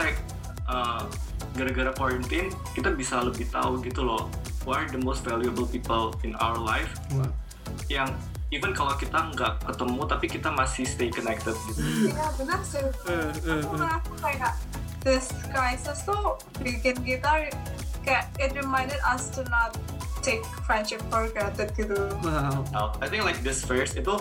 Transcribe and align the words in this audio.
like 0.00 0.16
uh, 0.64 1.04
gara-gara 1.52 1.92
quarantine 1.92 2.48
kita 2.72 2.96
bisa 2.96 3.20
lebih 3.20 3.44
tahu 3.52 3.84
gitu 3.84 4.00
loh 4.00 4.32
who 4.64 4.72
are 4.72 4.88
the 4.88 5.00
most 5.00 5.20
valuable 5.20 5.68
people 5.68 6.16
in 6.24 6.32
our 6.40 6.56
life 6.56 6.96
Wah. 7.12 7.28
yang 7.92 8.08
even 8.50 8.74
kalau 8.74 8.96
kita 8.98 9.30
nggak 9.36 9.62
ketemu 9.62 10.00
tapi 10.08 10.26
kita 10.26 10.48
masih 10.50 10.82
stay 10.82 11.06
connected 11.06 11.54
gitu. 11.70 12.10
Iya 12.10 12.26
benar 12.34 12.60
sih. 12.66 12.82
Eh, 12.82 13.30
eh, 13.46 13.62
Aku 13.62 13.78
merasa 13.78 14.10
kayak 14.18 14.52
this 15.06 15.30
crisis 15.54 16.02
tuh 16.02 16.34
bikin 16.58 16.98
kita 17.06 17.46
kayak 18.02 18.26
it 18.42 18.50
reminded 18.58 18.98
us 19.06 19.30
to 19.30 19.46
not 19.54 19.78
take 20.20 20.42
friendship 20.66 20.98
for 21.08 21.30
granted 21.30 21.70
gitu. 21.78 22.10
Wow. 22.26 22.66
I 22.98 23.06
think 23.06 23.22
like 23.22 23.38
this 23.46 23.62
verse 23.62 23.94
itu 23.94 24.18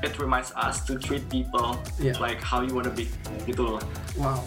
it 0.00 0.16
reminds 0.16 0.50
us 0.56 0.80
to 0.88 0.96
treat 0.96 1.28
people 1.28 1.76
Yeah. 2.00 2.16
like 2.24 2.40
how 2.40 2.64
you 2.64 2.72
wanna 2.72 2.92
be 2.92 3.12
gitu 3.44 3.68
loh. 3.68 3.82
Wow. 4.16 4.42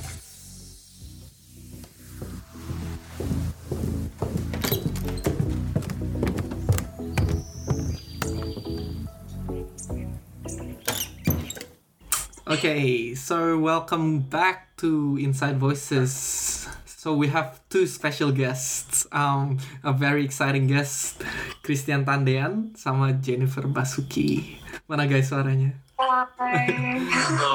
Okay, 12.52 13.16
so 13.16 13.56
welcome 13.56 14.28
back 14.28 14.76
to 14.76 15.16
Inside 15.16 15.56
Voices. 15.56 16.68
So 16.84 17.16
we 17.16 17.32
have 17.32 17.64
two 17.72 17.88
special 17.88 18.36
guests, 18.36 19.08
um, 19.16 19.56
a 19.88 19.96
very 19.96 20.28
exciting 20.28 20.68
guest, 20.68 21.24
Christian 21.64 22.04
Tandean 22.04 22.76
sama 22.76 23.16
Jennifer 23.16 23.64
Basuki. 23.72 24.60
Mana 24.84 25.08
guys 25.08 25.32
suaranya? 25.32 25.80
So, 25.96 27.48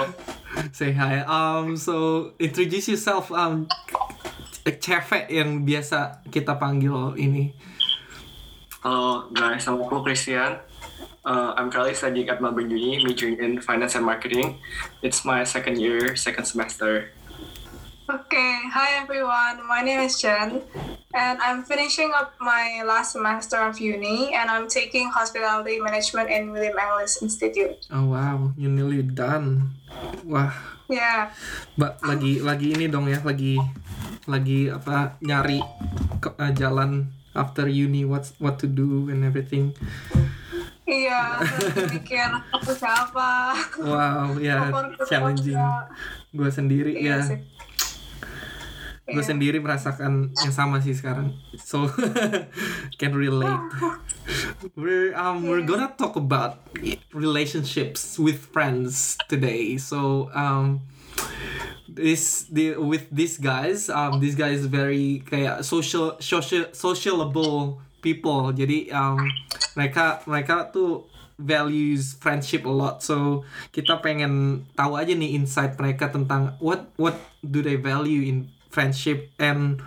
Say 0.72 0.96
hi. 0.96 1.20
Um, 1.28 1.76
so 1.76 2.32
introduce 2.40 2.88
yourself. 2.88 3.28
Um, 3.28 3.68
cewek 4.64 5.28
yang 5.28 5.68
biasa 5.68 6.24
kita 6.32 6.56
panggil 6.56 7.20
ini. 7.20 7.52
Hello 8.80 9.28
guys, 9.28 9.60
nama 9.68 9.76
aku 9.76 10.00
Christian. 10.00 10.56
Uh, 11.26 11.58
I'm 11.58 11.74
currently 11.74 11.98
studying 11.98 12.30
at 12.30 12.38
Melbourne 12.38 12.70
Uni, 12.70 13.02
majoring 13.02 13.42
in 13.42 13.58
finance 13.58 13.98
and 13.98 14.06
marketing. 14.06 14.62
It's 15.02 15.26
my 15.26 15.42
second 15.42 15.82
year, 15.82 16.14
second 16.14 16.46
semester. 16.46 17.10
Okay, 18.06 18.62
hi 18.70 19.02
everyone. 19.02 19.66
My 19.66 19.82
name 19.82 20.06
is 20.06 20.22
Jen, 20.22 20.62
and 21.10 21.42
I'm 21.42 21.66
finishing 21.66 22.14
up 22.14 22.38
my 22.38 22.86
last 22.86 23.18
semester 23.18 23.58
of 23.58 23.82
uni, 23.82 24.30
and 24.38 24.46
I'm 24.46 24.70
taking 24.70 25.10
hospitality 25.10 25.82
management 25.82 26.30
in 26.30 26.54
William 26.54 26.78
English 26.78 27.18
Institute. 27.18 27.82
Oh 27.90 28.14
wow, 28.14 28.54
you 28.54 28.70
nearly 28.70 29.02
done. 29.02 29.74
Wah, 30.22 30.54
Yeah. 30.86 31.34
mbak 31.74 31.98
lagi 32.06 32.38
lagi 32.38 32.78
ini 32.78 32.86
dong 32.86 33.10
ya, 33.10 33.18
lagi 33.26 33.58
lagi 34.30 34.70
apa 34.70 35.18
nyari 35.18 35.58
ke, 36.22 36.30
eh, 36.38 36.54
jalan 36.54 37.10
after 37.34 37.66
uni, 37.66 38.06
what 38.06 38.30
what 38.38 38.62
to 38.62 38.70
do 38.70 39.10
and 39.10 39.26
everything. 39.26 39.74
Iya, 40.86 41.42
mikir 41.90 42.30
aku 42.54 42.70
siapa. 42.70 43.52
Wow, 43.76 44.38
ya 44.38 44.70
challenging. 45.04 45.58
Gue 46.30 46.46
sendiri 46.48 46.94
Iya 46.94 47.18
ya. 47.18 47.26
sih. 47.26 47.40
gue 49.06 49.22
Iya. 49.22 49.30
sendiri 49.30 49.62
merasakan 49.62 50.34
yang 50.34 50.50
sama 50.50 50.82
sih 50.82 50.90
sekarang 50.90 51.30
so 51.54 51.86
can 52.98 53.14
relate 53.14 53.62
we're 54.74 55.14
um 55.14 55.46
we're 55.46 55.62
gonna 55.62 55.86
talk 55.94 56.18
about 56.18 56.58
relationships 57.14 58.18
with 58.18 58.50
friends 58.50 59.14
today 59.30 59.78
so 59.78 60.26
um 60.34 60.82
this 61.86 62.50
the 62.50 62.74
with 62.74 63.06
these 63.14 63.38
guys 63.38 63.86
um 63.86 64.18
these 64.18 64.34
guys 64.34 64.66
very 64.66 65.22
kayak 65.22 65.62
social 65.62 66.18
social 66.18 66.66
socialable 66.74 67.78
people. 68.00 68.52
Jadi 68.52 68.90
um 68.92 69.20
mereka 69.76 70.24
mereka 70.24 70.68
tuh 70.72 71.08
values 71.36 72.16
friendship 72.16 72.64
a 72.64 72.72
lot. 72.72 73.04
So 73.04 73.44
kita 73.72 74.00
pengen 74.00 74.64
tahu 74.72 74.96
aja 74.96 75.12
nih 75.12 75.36
insight 75.36 75.76
mereka 75.76 76.08
tentang 76.08 76.56
what 76.58 76.88
what 76.96 77.16
do 77.44 77.60
they 77.60 77.76
value 77.76 78.24
in 78.24 78.48
friendship 78.72 79.32
and 79.40 79.80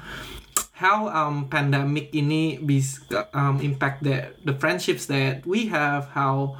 how 0.79 1.11
um 1.11 1.51
pandemic 1.51 2.09
ini 2.15 2.55
bisa 2.63 3.27
um, 3.35 3.59
impact 3.59 3.99
the 4.01 4.31
the 4.47 4.55
friendships 4.55 5.11
that 5.11 5.43
we 5.43 5.67
have 5.67 6.07
how 6.15 6.55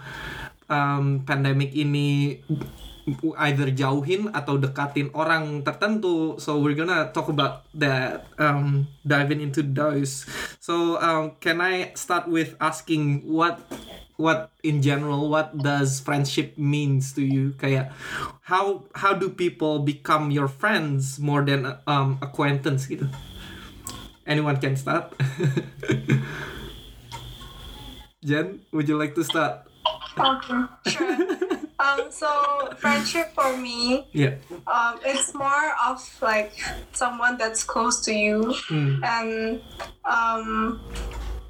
um, 0.68 1.24
pandemic 1.24 1.72
ini 1.72 2.44
either 3.38 3.72
jauhin 3.72 4.30
atau 4.34 4.58
dekatin 4.60 5.10
orang 5.14 5.64
tertentu. 5.64 6.38
So 6.42 6.60
we're 6.60 6.76
gonna 6.76 7.10
talk 7.14 7.30
about 7.30 7.66
that 7.78 8.28
um, 8.38 8.88
diving 9.06 9.40
into 9.42 9.62
those. 9.64 10.26
So 10.60 11.00
um, 11.00 11.38
can 11.40 11.62
I 11.62 11.94
start 11.96 12.28
with 12.28 12.58
asking 12.60 13.24
what 13.26 13.62
what 14.20 14.52
in 14.68 14.84
general 14.84 15.32
what 15.32 15.56
does 15.56 16.04
friendship 16.04 16.60
means 16.60 17.16
to 17.16 17.24
you? 17.24 17.56
Kayak 17.56 17.96
how 18.44 18.84
how 18.94 19.16
do 19.16 19.32
people 19.32 19.80
become 19.80 20.30
your 20.30 20.52
friends 20.52 21.18
more 21.18 21.42
than 21.46 21.80
um, 21.88 22.20
acquaintance 22.20 22.86
gitu? 22.86 23.08
Anyone 24.28 24.60
can 24.60 24.76
start. 24.76 25.16
Jen 28.24 28.60
would 28.76 28.86
you 28.92 29.00
like 29.00 29.16
to 29.16 29.24
start? 29.24 29.64
Okay, 30.20 30.62
sure. 30.92 31.59
Um, 31.80 32.12
so 32.12 32.28
friendship 32.78 33.32
for 33.34 33.56
me, 33.58 34.08
yeah 34.14 34.36
um, 34.68 35.00
it's 35.06 35.34
more 35.34 35.72
of 35.88 36.00
like 36.22 36.54
someone 36.94 37.38
that's 37.38 37.64
close 37.64 38.02
to 38.06 38.14
you, 38.14 38.54
Mm. 38.70 39.00
and 39.04 39.62
um, 40.06 40.82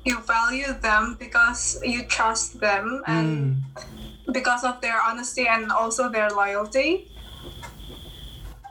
you 0.05 0.19
value 0.21 0.73
them 0.81 1.17
because 1.19 1.79
you 1.83 2.03
trust 2.07 2.59
them 2.59 3.01
and 3.07 3.29
Mm. 3.29 4.33
because 4.33 4.63
of 4.63 4.79
their 4.81 5.01
honesty 5.01 5.47
and 5.47 5.71
also 5.71 6.09
their 6.09 6.29
loyalty. 6.29 7.09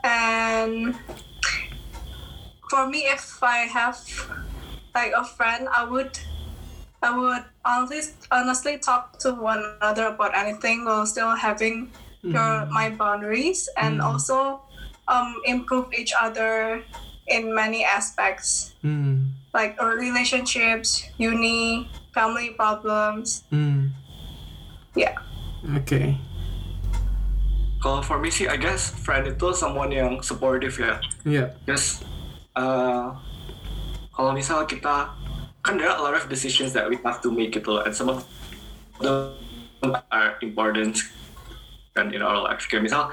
And 0.03 0.95
for 2.69 2.87
me, 2.87 2.99
if 3.11 3.43
I 3.43 3.67
have 3.67 3.99
like 4.95 5.11
a 5.15 5.25
friend, 5.25 5.67
I 5.75 5.83
would 5.83 6.17
I 7.01 7.15
would 7.15 7.43
honestly 7.63 8.11
honestly 8.31 8.75
talk 8.77 9.19
to 9.23 9.31
one 9.31 9.63
another 9.79 10.11
about 10.11 10.35
anything 10.35 10.83
while 10.83 11.05
still 11.07 11.31
having 11.35 11.91
your 12.19 12.67
my 12.67 12.91
boundaries 12.91 13.69
and 13.79 14.01
also 14.03 14.59
um, 15.07 15.39
improve 15.47 15.93
each 15.95 16.11
other 16.19 16.83
in 17.27 17.55
many 17.55 17.85
aspects 17.85 18.75
Mm. 18.83 19.35
like 19.53 19.75
our 19.79 19.95
relationships, 19.99 21.03
uni, 21.19 21.91
family 22.15 22.51
problems. 22.55 23.43
Mm. 23.51 23.91
Yeah. 24.95 25.19
Okay. 25.83 26.15
Kalau 27.83 28.03
for 28.03 28.19
me 28.19 28.31
sih, 28.31 28.47
I 28.47 28.55
guess 28.55 28.91
friend 29.03 29.27
itu 29.27 29.51
someone 29.55 29.91
yang 29.91 30.19
supportive 30.23 30.75
ya. 30.79 30.99
Yeah. 31.27 31.55
Yes. 31.67 32.03
Uh, 32.55 33.15
kalau 34.15 34.31
misal 34.35 34.63
kita 34.67 35.11
kan 35.65 35.77
there 35.77 35.89
are 35.91 35.99
a 35.99 36.03
lot 36.03 36.15
of 36.15 36.25
decisions 36.31 36.71
that 36.73 36.87
we 36.87 36.97
have 37.03 37.19
to 37.23 37.29
make 37.31 37.51
gitu 37.51 37.79
loh, 37.79 37.83
and 37.83 37.93
some 37.95 38.07
of 38.07 38.23
them 38.99 39.91
are 40.11 40.35
important 40.41 40.99
kan 41.95 42.11
in 42.11 42.23
our 42.23 42.39
life. 42.39 42.63
Kayak 42.67 42.87
misal 42.87 43.11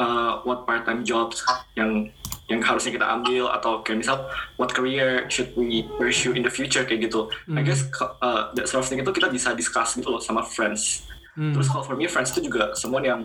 uh, 0.00 0.44
what 0.44 0.68
part 0.68 0.84
time 0.84 1.04
jobs 1.04 1.44
yang 1.76 2.12
yang 2.46 2.62
harusnya 2.62 2.94
kita 2.94 3.06
ambil 3.06 3.50
atau 3.50 3.82
kayak 3.82 4.06
misal 4.06 4.22
what 4.54 4.70
career 4.70 5.26
should 5.26 5.50
we 5.58 5.82
pursue 5.98 6.30
in 6.30 6.46
the 6.46 6.52
future 6.52 6.86
kayak 6.86 7.10
gitu. 7.10 7.26
I 7.50 7.66
guess 7.66 7.90
uh, 8.22 8.54
that 8.54 8.70
sort 8.70 8.84
of 8.84 8.86
thing 8.86 9.02
itu 9.02 9.10
kita 9.10 9.28
bisa 9.32 9.50
discuss 9.56 9.98
gitu 9.98 10.14
loh 10.14 10.22
sama 10.22 10.46
friends. 10.46 11.02
Mm. 11.34 11.52
Terus 11.52 11.66
kalau 11.68 11.82
for 11.82 11.98
me 11.98 12.06
friends 12.06 12.32
itu 12.32 12.48
juga 12.48 12.72
someone 12.78 13.02
yang 13.02 13.20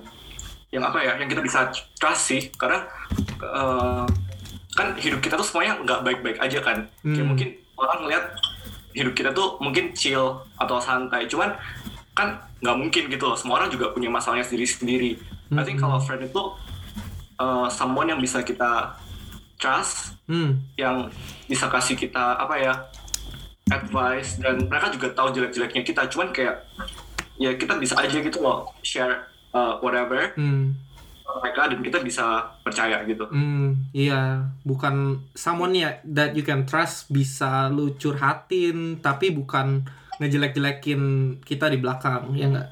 yang 0.71 0.87
apa 0.87 1.03
ya 1.03 1.19
yang 1.19 1.27
kita 1.27 1.43
bisa 1.43 1.69
trust 1.99 2.31
sih 2.31 2.47
karena 2.55 2.87
uh, 3.43 4.07
kan 4.71 4.95
hidup 4.95 5.19
kita 5.19 5.35
tuh 5.35 5.43
semuanya 5.43 5.75
nggak 5.83 5.99
baik-baik 6.01 6.37
aja 6.39 6.63
kan 6.63 6.87
kayak 7.03 7.11
Hmm. 7.21 7.27
mungkin 7.27 7.49
orang 7.81 7.99
ngeliat 8.05 8.25
hidup 8.91 9.13
kita 9.15 9.29
tuh 9.31 9.57
mungkin 9.63 9.95
chill 9.97 10.41
atau 10.59 10.77
santai. 10.77 11.25
Cuman 11.25 11.55
kan 12.13 12.43
nggak 12.61 12.77
mungkin 12.77 13.03
gitu 13.09 13.25
loh. 13.25 13.37
Semua 13.39 13.63
orang 13.63 13.69
juga 13.71 13.89
punya 13.95 14.11
masalahnya 14.11 14.45
sendiri-sendiri 14.45 15.41
I 15.51 15.63
think 15.67 15.83
kalau 15.83 15.99
friend 15.99 16.23
itu 16.23 16.43
uh, 17.35 17.67
someone 17.67 18.07
yang 18.07 18.21
bisa 18.23 18.39
kita 18.43 18.95
trust 19.59 20.15
Mm. 20.31 20.63
yang 20.79 21.11
bisa 21.51 21.67
kasih 21.67 21.99
kita 21.99 22.39
apa 22.39 22.55
ya 22.55 22.71
advice 23.67 24.39
dan 24.39 24.63
mereka 24.63 24.87
juga 24.95 25.11
tahu 25.11 25.35
jelek-jeleknya 25.35 25.83
kita. 25.83 26.07
Cuman 26.07 26.31
kayak 26.31 26.63
ya 27.35 27.51
kita 27.59 27.75
bisa 27.75 27.99
aja 27.99 28.15
gitu 28.15 28.39
loh 28.39 28.71
share 28.79 29.27
uh, 29.51 29.75
whatever. 29.83 30.31
Mm. 30.39 30.71
Mereka 31.39 31.71
dan 31.71 31.79
kita 31.79 31.99
bisa 31.99 32.25
percaya 32.59 32.99
gitu 33.05 33.23
Hmm, 33.29 33.87
iya, 33.93 34.51
bukan 34.61 35.23
someone 35.31 35.71
ya 35.71 36.01
that 36.03 36.35
you 36.35 36.43
can 36.43 36.67
trust 36.67 37.07
bisa 37.07 37.71
lu 37.71 37.95
curhatin, 37.95 38.99
tapi 38.99 39.31
bukan 39.31 39.87
ngejelek-jelekin 40.17 41.01
kita 41.41 41.69
di 41.69 41.77
belakang, 41.79 42.35
ya 42.35 42.47
nggak? 42.49 42.69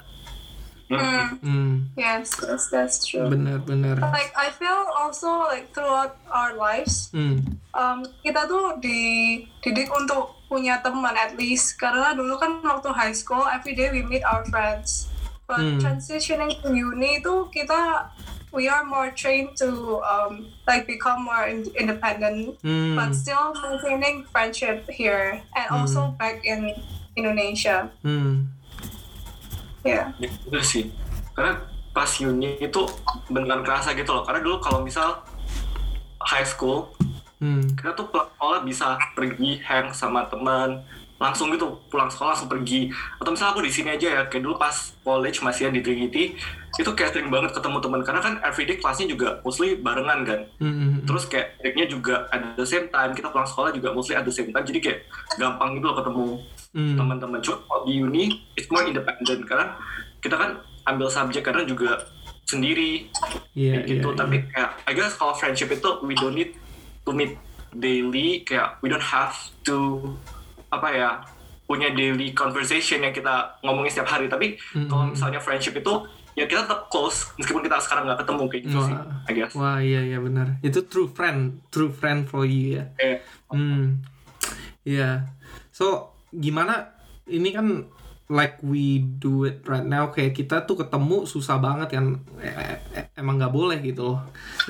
Mm, 0.90 1.26
Hmm, 1.38 1.74
yes, 1.94 2.34
yes, 2.42 2.66
that's 2.66 3.06
true. 3.06 3.30
benar 3.30 3.62
benar. 3.62 3.94
Like 4.10 4.34
I 4.34 4.50
feel 4.50 4.90
also 4.90 5.46
like 5.46 5.70
throughout 5.70 6.18
our 6.26 6.58
lives, 6.58 7.14
Hmm, 7.14 7.46
um, 7.70 8.02
kita 8.26 8.50
tuh 8.50 8.74
dididik 8.82 9.86
untuk 9.86 10.34
punya 10.50 10.82
teman 10.82 11.14
at 11.14 11.38
least 11.38 11.78
karena 11.78 12.10
dulu 12.10 12.34
kan 12.34 12.58
waktu 12.58 12.90
high 12.90 13.14
school 13.14 13.46
every 13.46 13.78
day 13.78 13.94
we 13.94 14.02
meet 14.02 14.26
our 14.26 14.42
friends. 14.50 15.06
But 15.46 15.62
Hmm. 15.62 15.78
transitioning 15.78 16.58
to 16.58 16.70
uni 16.70 17.22
itu 17.22 17.34
kita 17.50 18.10
we 18.52 18.68
are 18.68 18.84
more 18.84 19.10
trained 19.14 19.56
to 19.58 20.00
um, 20.02 20.50
like 20.66 20.86
become 20.86 21.24
more 21.24 21.46
in- 21.46 21.70
independent, 21.78 22.58
hmm, 22.62 22.96
but 22.96 23.14
still 23.14 23.54
maintaining 23.62 24.24
friendship 24.30 24.86
here 24.90 25.42
and 25.54 25.66
also 25.70 26.14
back 26.18 26.42
in 26.44 26.74
Indonesia. 27.16 27.90
hmm, 28.02 28.46
Yeah. 29.80 30.12
Ya, 30.20 30.60
sih. 30.60 30.92
Karena 31.32 31.56
pas 31.96 32.12
uni 32.20 32.60
itu 32.60 32.84
beneran 33.32 33.64
kerasa 33.64 33.96
gitu 33.96 34.12
loh. 34.12 34.28
Karena 34.28 34.44
dulu 34.44 34.60
kalau 34.60 34.84
misal 34.84 35.24
high 36.20 36.44
school, 36.44 36.92
hmm, 37.40 37.80
kita 37.80 37.96
tuh 37.96 38.12
pulang 38.12 38.28
sekolah 38.36 38.60
bisa 38.60 39.00
pergi 39.16 39.56
hang 39.64 39.88
sama 39.96 40.28
teman 40.28 40.84
langsung 41.20 41.52
gitu 41.52 41.76
pulang 41.92 42.08
sekolah 42.08 42.32
langsung 42.32 42.48
pergi 42.48 42.88
atau 43.20 43.28
misal 43.28 43.52
aku 43.52 43.60
di 43.60 43.68
sini 43.68 43.92
aja 43.92 44.08
ya 44.08 44.22
kayak 44.24 44.40
dulu 44.40 44.56
pas 44.56 44.96
college 45.04 45.44
masih 45.44 45.68
di 45.68 45.84
Trinity 45.84 46.32
itu 46.78 46.90
kayak 46.94 47.10
sering 47.10 47.30
banget 47.32 47.50
ketemu 47.50 47.78
teman. 47.82 48.00
Karena 48.06 48.20
kan 48.22 48.34
everyday 48.46 48.76
kelasnya 48.78 49.06
juga 49.10 49.28
mostly 49.42 49.74
barengan 49.74 50.20
kan. 50.22 50.40
Hmm, 50.62 50.74
hmm, 50.74 50.92
terus 51.08 51.26
kayak 51.26 51.58
breaknya 51.58 51.86
juga 51.90 52.14
at 52.30 52.54
the 52.54 52.66
same 52.66 52.86
time 52.94 53.10
kita 53.10 53.32
pulang 53.32 53.48
sekolah 53.48 53.70
juga 53.74 53.90
mostly 53.90 54.14
at 54.14 54.22
the 54.22 54.34
same 54.34 54.54
time. 54.54 54.62
Jadi 54.62 54.78
kayak 54.78 54.98
gampang 55.34 55.74
gitu 55.74 55.84
loh 55.90 55.96
ketemu 55.98 56.26
hmm, 56.76 56.94
teman-teman. 56.94 57.38
Cuma 57.42 57.56
kalau 57.66 57.80
di 57.88 57.94
uni 57.98 58.24
it's 58.54 58.70
more 58.70 58.86
independent. 58.86 59.40
Karena 59.48 59.66
kita 60.22 60.36
kan 60.38 60.50
ambil 60.86 61.08
subjek 61.10 61.42
kadang 61.42 61.66
juga 61.66 62.06
sendiri. 62.46 63.10
Kayak 63.50 63.84
gitu. 63.90 64.08
iya, 64.14 64.18
tapi 64.18 64.36
iya. 64.38 64.46
kayak 64.54 64.70
I 64.86 64.92
guess 64.94 65.14
kalau 65.18 65.34
friendship 65.34 65.74
itu 65.74 65.90
we 66.06 66.14
don't 66.14 66.38
need 66.38 66.54
to 67.02 67.10
meet 67.10 67.34
daily. 67.74 68.46
Kayak 68.46 68.78
we 68.78 68.86
don't 68.86 69.02
have 69.02 69.34
to 69.66 69.98
apa 70.70 70.88
ya 70.94 71.10
punya 71.70 71.86
daily 71.94 72.34
conversation 72.34 72.98
yang 72.98 73.14
kita 73.14 73.58
ngomongin 73.62 73.90
setiap 73.90 74.10
hari. 74.10 74.26
Tapi 74.26 74.58
kalau 74.90 75.10
misalnya 75.10 75.38
friendship 75.38 75.78
itu 75.78 76.06
ya 76.40 76.48
kita 76.48 76.64
tetap 76.64 76.88
close 76.88 77.28
meskipun 77.36 77.60
kita 77.60 77.76
sekarang 77.84 78.08
nggak 78.08 78.24
ketemu 78.24 78.42
kayak 78.48 78.62
gitu 78.64 78.78
sih 78.80 78.96
Wah. 78.96 79.28
I 79.28 79.32
guess 79.36 79.52
Wah 79.52 79.76
iya 79.84 80.00
iya 80.00 80.16
benar. 80.16 80.56
Itu 80.64 80.88
true 80.88 81.12
friend, 81.12 81.60
true 81.68 81.92
friend 81.92 82.24
for 82.24 82.48
you 82.48 82.80
ya. 82.80 82.84
Kayak, 82.96 83.28
Hmm, 83.52 84.00
iya. 84.82 85.28
So 85.68 86.16
gimana? 86.32 86.96
Ini 87.28 87.52
kan 87.52 87.66
like 88.30 88.62
we 88.62 89.02
do 89.18 89.42
it 89.44 89.66
right 89.66 89.84
now 89.84 90.08
kayak 90.08 90.32
kita 90.32 90.62
tuh 90.62 90.78
ketemu 90.78 91.26
susah 91.26 91.58
banget 91.58 91.98
kan 91.98 92.22
Eh, 92.38 92.78
eh, 92.94 93.04
emang 93.18 93.42
nggak 93.42 93.50
boleh 93.50 93.82
gitu 93.82 94.14
loh 94.14 94.22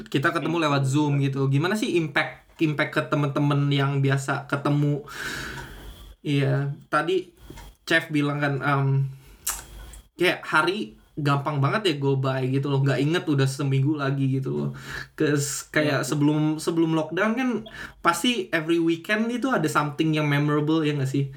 kita 0.08 0.32
ketemu 0.32 0.64
lewat 0.64 0.88
zoom 0.88 1.20
gitu 1.20 1.44
gimana 1.52 1.76
sih 1.76 1.92
impact 2.00 2.56
impact 2.64 2.90
ke 2.96 3.02
temen-temen 3.12 3.68
yang 3.68 4.00
biasa 4.00 4.48
ketemu 4.48 5.04
iya 6.24 6.72
tadi 6.88 7.36
chef 7.84 8.08
bilang 8.08 8.40
kan 8.40 8.54
em, 8.64 8.86
kayak 10.16 10.40
hari 10.40 10.99
gampang 11.20 11.60
banget 11.60 11.82
ya 11.86 11.94
go 12.00 12.16
by 12.16 12.44
gitu 12.48 12.72
loh. 12.72 12.80
Nggak 12.82 13.00
inget 13.00 13.24
udah 13.28 13.46
seminggu 13.48 13.96
lagi 13.96 14.40
gitu 14.40 14.50
loh. 14.52 14.70
Kes, 15.14 15.68
kayak 15.68 16.02
sebelum 16.02 16.56
sebelum 16.56 16.96
lockdown 16.96 17.32
kan 17.36 17.48
pasti 18.00 18.48
every 18.50 18.80
weekend 18.80 19.28
itu 19.30 19.48
ada 19.52 19.68
something 19.68 20.12
yang 20.16 20.26
memorable 20.26 20.82
ya 20.82 20.96
nggak 20.96 21.10
sih? 21.10 21.30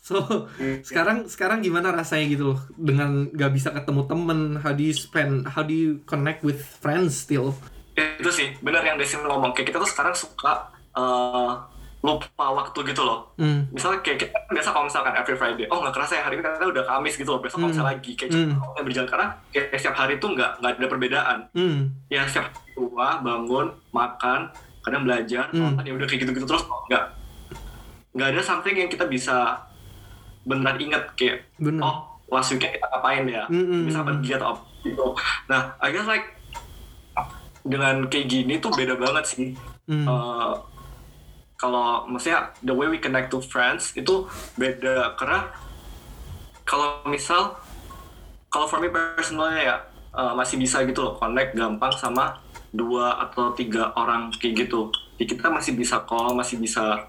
So 0.00 0.46
sekarang 0.86 1.26
sekarang 1.26 1.62
gimana 1.62 1.92
rasanya 1.92 2.26
gitu 2.30 2.44
loh? 2.54 2.60
Dengan 2.74 3.30
nggak 3.30 3.52
bisa 3.52 3.70
ketemu 3.74 4.02
temen 4.06 4.38
how 4.60 4.72
do 4.72 4.82
you 4.82 4.94
spend 4.94 5.46
how 5.46 5.62
do 5.62 5.74
you 5.74 6.00
connect 6.06 6.42
with 6.42 6.62
friends 6.62 7.26
still? 7.26 7.54
Ya, 7.96 8.16
itu 8.20 8.30
sih. 8.30 8.48
Benar 8.60 8.84
yang 8.84 9.00
Desin 9.00 9.24
ngomong. 9.24 9.56
Kayak 9.56 9.72
kita 9.72 9.78
tuh 9.80 9.90
sekarang 9.90 10.12
suka 10.12 10.68
eh, 10.92 11.52
lupa 11.98 12.46
waktu 12.52 12.78
gitu 12.86 13.02
loh 13.02 13.32
hmm. 13.34 13.72
misalnya 13.72 13.98
kayak 13.98 14.18
kita 14.22 14.38
biasa 14.46 14.68
kalau 14.70 14.86
misalkan 14.86 15.12
every 15.12 15.34
Friday 15.34 15.66
oh 15.66 15.80
nggak 15.80 15.90
kerasa 15.92 16.12
ya 16.14 16.22
hari 16.22 16.36
ini 16.36 16.44
ternyata 16.44 16.66
udah 16.68 16.84
Kamis 16.84 17.14
gitu 17.14 17.28
loh 17.28 17.40
besok 17.40 17.58
kalau 17.58 17.70
misalnya 17.70 17.90
lagi 17.92 18.12
kayak 18.12 18.30
Hmm. 18.30 18.52
cepet 18.54 18.82
berjalan 18.84 19.08
karena 19.08 19.26
kayak 19.48 19.66
setiap 19.74 19.96
hari 19.96 20.14
tuh 20.16 20.30
nggak 20.30 20.50
nggak 20.56 20.70
ada 20.72 20.86
perbedaan 20.86 21.38
Hmm. 21.50 21.78
ya 22.06 22.22
setiap 22.24 22.46
tua 22.70 23.18
bangun 23.18 23.66
makan 23.90 24.40
kadang 24.80 25.02
belajar 25.02 25.50
Hmm. 25.50 25.72
nonton 25.72 25.82
ya 25.82 25.92
udah 25.94 26.06
kayak 26.06 26.20
gitu-gitu 26.22 26.46
terus 26.46 26.62
nggak 26.86 27.04
nggak 28.12 28.28
ada 28.30 28.40
something 28.40 28.76
yang 28.76 28.88
kita 28.88 29.04
bisa 29.04 29.66
beneran 30.42 30.78
inget 30.78 31.04
kayak 31.14 31.42
Bener. 31.56 31.82
oh 31.82 31.96
last 32.28 32.50
weekend 32.50 32.70
kita 32.72 32.86
ngapain 32.86 33.24
ya 33.24 33.44
Hmm, 33.46 33.66
hmm, 33.66 33.82
bisa 33.84 33.98
hmm. 33.98 34.08
pergi 34.08 34.30
atau 34.32 34.48
apa 34.52 34.62
gitu 34.80 35.06
nah 35.46 35.74
I 35.76 35.90
guess 35.90 36.06
like 36.06 36.26
dengan 37.62 38.06
kayak 38.06 38.26
gini 38.26 38.54
tuh 38.56 38.70
beda 38.70 38.94
banget 38.94 39.24
sih 39.26 39.48
Hmm. 39.86 40.02
Eh, 40.02 40.52
kalau 41.56 42.04
maksudnya 42.04 42.52
the 42.60 42.72
way 42.72 42.86
we 42.86 43.00
connect 43.00 43.32
to 43.32 43.40
friends 43.40 43.96
itu 43.96 44.28
beda. 44.60 45.16
Karena 45.16 45.48
kalau 46.68 47.00
misal 47.08 47.56
kalau 48.52 48.68
for 48.68 48.78
me 48.80 48.92
personalnya 48.92 49.62
ya 49.64 49.76
eh, 50.16 50.32
masih 50.36 50.60
bisa 50.60 50.84
gitu 50.84 51.00
loh 51.00 51.14
connect 51.16 51.56
gampang 51.56 51.92
sama 51.96 52.40
dua 52.76 53.16
atau 53.24 53.56
tiga 53.56 53.96
orang 53.96 54.28
kayak 54.36 54.68
gitu. 54.68 54.92
Ya 55.16 55.24
kita 55.24 55.48
masih 55.48 55.72
bisa 55.72 56.04
call 56.04 56.36
masih 56.36 56.60
bisa 56.60 57.08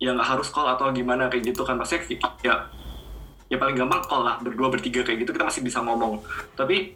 ya 0.00 0.12
nggak 0.16 0.28
harus 0.36 0.48
call 0.52 0.68
atau 0.68 0.92
gimana 0.92 1.32
kayak 1.32 1.56
gitu 1.56 1.64
kan. 1.64 1.80
Maksudnya 1.80 2.20
ya 2.44 2.56
ya 3.48 3.56
paling 3.56 3.74
gampang 3.74 4.04
call 4.04 4.22
lah 4.22 4.36
berdua 4.44 4.68
bertiga 4.68 5.00
kayak 5.00 5.24
gitu 5.24 5.32
kita 5.32 5.48
masih 5.48 5.64
bisa 5.64 5.80
ngomong. 5.80 6.20
Tapi 6.60 6.92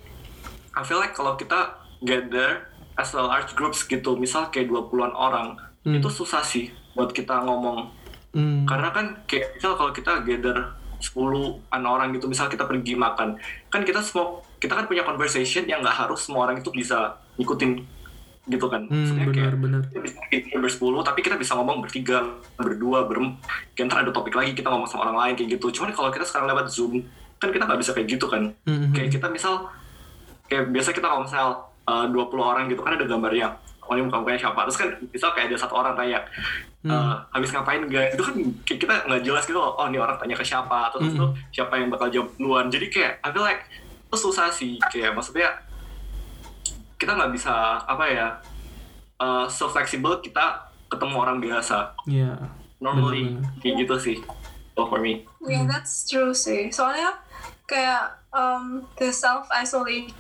I 0.77 0.83
feel 0.85 1.01
like 1.01 1.17
kalau 1.17 1.41
kita 1.41 1.81
gather 2.05 2.69
as 3.01 3.17
a 3.17 3.23
large 3.25 3.57
groups 3.57 3.81
gitu 3.89 4.15
misal 4.21 4.53
kayak 4.53 4.69
20-an 4.71 5.15
orang 5.17 5.57
Hmm. 5.85 5.95
itu 5.95 6.09
susah 6.09 6.41
sih 6.41 6.67
buat 6.93 7.11
kita 7.11 7.41
ngomong 7.41 7.93
Hmm. 8.31 8.67
karena 8.67 8.91
kan 8.91 9.07
kayak 9.25 9.55
misal 9.55 9.73
kalau 9.75 9.91
kita 9.91 10.19
gather 10.21 10.75
10-an 10.99 11.55
orang 11.81 12.11
gitu 12.11 12.27
misal 12.27 12.49
kita 12.49 12.65
pergi 12.65 12.95
makan 12.95 13.39
kan 13.69 13.81
kita 13.81 14.01
semua 14.01 14.43
kita 14.57 14.73
kan 14.73 14.85
punya 14.85 15.03
conversation 15.03 15.63
yang 15.65 15.79
nggak 15.79 15.95
harus 15.95 16.25
semua 16.25 16.45
orang 16.45 16.59
itu 16.59 16.67
bisa 16.69 17.15
ngikutin 17.37 17.85
gitu 18.47 18.67
kan 18.67 18.85
Hmm, 18.85 19.07
Maksudnya 19.07 19.25
kayak 19.27 19.55
benar-benar. 19.55 19.81
kita 19.87 20.01
bisa 20.03 20.17
kita 20.27 20.59
bersepuluh 20.59 21.01
tapi 21.01 21.21
kita 21.21 21.37
bisa 21.37 21.55
ngomong 21.55 21.81
bertiga 21.81 22.27
berdua 22.55 23.05
berem 23.05 23.39
ntar 23.79 24.03
ada 24.03 24.11
topik 24.11 24.35
lagi 24.35 24.53
kita 24.53 24.67
ngomong 24.67 24.85
sama 24.85 25.07
orang 25.07 25.17
lain 25.19 25.35
kayak 25.35 25.55
gitu 25.55 25.71
cuman 25.73 25.93
kalau 25.93 26.11
kita 26.11 26.25
sekarang 26.25 26.49
lewat 26.49 26.67
zoom 26.69 27.01
kan 27.37 27.49
kita 27.49 27.65
nggak 27.65 27.79
bisa 27.79 27.93
kayak 27.93 28.09
gitu 28.11 28.27
kan 28.27 28.51
Hmm, 28.65 28.91
kayak 28.91 29.09
kita 29.11 29.29
misal 29.29 29.69
kayak 30.45 30.69
biasa 30.69 30.91
kita 30.91 31.07
kalau 31.07 31.23
misal 31.23 31.47
uh, 31.85 32.05
20 32.05 32.19
orang 32.37 32.65
gitu 32.67 32.81
kan 32.81 32.93
ada 32.95 33.05
gambarnya 33.05 33.49
oh 33.85 33.95
ini 33.95 34.05
muka 34.05 34.19
mukanya 34.19 34.41
siapa. 34.41 34.65
Terus 34.65 34.79
kan 34.79 34.89
misal 35.09 35.31
kayak 35.31 35.47
ada 35.49 35.57
satu 35.57 35.75
orang 35.75 35.95
kayak 35.95 36.23
uh, 36.85 37.15
habis 37.31 37.51
ngapain 37.51 37.83
guys 37.85 38.13
itu 38.13 38.23
kan 38.23 38.35
kita 38.65 38.85
nggak 39.05 39.23
jelas 39.23 39.45
gitu 39.45 39.57
loh 39.57 39.75
oh 39.75 39.87
ini 39.87 39.97
orang 39.97 40.17
tanya 40.17 40.35
ke 40.35 40.43
siapa. 40.43 40.89
Terus 40.91 41.05
Hmm. 41.07 41.15
itu 41.15 41.27
siapa 41.53 41.75
yang 41.75 41.89
bakal 41.89 42.09
jawab 42.09 42.29
duluan. 42.35 42.67
Jadi 42.69 42.87
kayak 42.89 43.13
I 43.21 43.29
feel 43.29 43.43
like 43.43 43.63
itu 44.05 44.17
susah 44.17 44.49
sih. 44.49 44.77
Kayak 44.89 45.13
maksudnya 45.13 45.49
kita 46.95 47.13
nggak 47.13 47.33
bisa 47.33 47.53
apa 47.81 48.05
ya 48.07 48.27
uh, 49.19 49.45
so 49.47 49.67
flexible 49.67 50.19
kita 50.19 50.61
ketemu 50.87 51.15
orang 51.17 51.39
biasa. 51.39 51.93
Iya. 52.05 52.39
normally 52.77 53.33
Benar-benar. 53.33 53.61
kayak 53.61 53.75
gitu 53.81 53.95
sih. 53.99 54.17
Oh 54.75 54.85
for 54.85 54.99
me. 54.99 55.25
Yeah, 55.41 55.65
that's 55.65 56.05
true 56.05 56.31
sih. 56.31 56.69
Soalnya 56.69 57.17
kayak 57.65 58.13
um, 58.29 58.85
the 58.95 59.09
self 59.09 59.49
isolation 59.49 60.13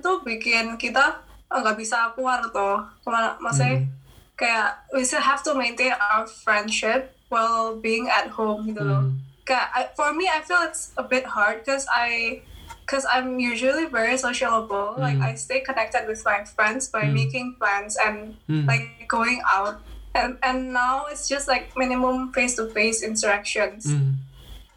tuh 0.00 0.18
bikin 0.20 0.74
kita 0.74 1.06
eh, 1.06 1.29
nggak 1.50 1.74
bisa 1.74 2.14
keluar 2.14 2.38
tuh. 2.46 2.78
Kemana? 3.02 3.34
Maksudnya 3.42 3.90
kayak 4.38 4.86
we 4.94 5.02
still 5.02 5.20
have 5.20 5.42
to 5.42 5.52
maintain 5.52 5.92
our 5.92 6.24
friendship 6.24 7.12
while 7.28 7.74
being 7.76 8.06
at 8.06 8.30
home 8.30 8.70
gitu 8.70 8.80
loh. 8.80 9.02
Hmm. 9.04 9.18
Kayak 9.42 9.66
I- 9.74 9.90
for 9.98 10.14
me, 10.14 10.30
I 10.30 10.40
feel 10.40 10.62
it's 10.62 10.94
a 10.94 11.02
bit 11.02 11.26
hard 11.26 11.66
because 11.66 11.84
I 11.90 12.40
because 12.86 13.02
I'm 13.06 13.38
usually 13.38 13.86
very 13.86 14.18
sociable. 14.18 14.94
Like 14.98 15.18
I 15.18 15.34
stay 15.34 15.62
connected 15.62 16.06
with 16.06 16.22
my 16.22 16.42
friends 16.42 16.86
by 16.86 17.06
making 17.06 17.58
plans 17.58 17.94
and 17.98 18.34
Hmm. 18.46 18.66
like 18.66 19.06
going 19.06 19.42
out. 19.46 19.82
And 20.10 20.42
and 20.42 20.74
now 20.74 21.06
it's 21.06 21.30
just 21.30 21.46
like 21.46 21.70
minimum 21.78 22.34
face 22.34 22.58
to 22.58 22.66
face 22.70 23.02
interactions. 23.02 23.86
Hmm. 23.86 24.18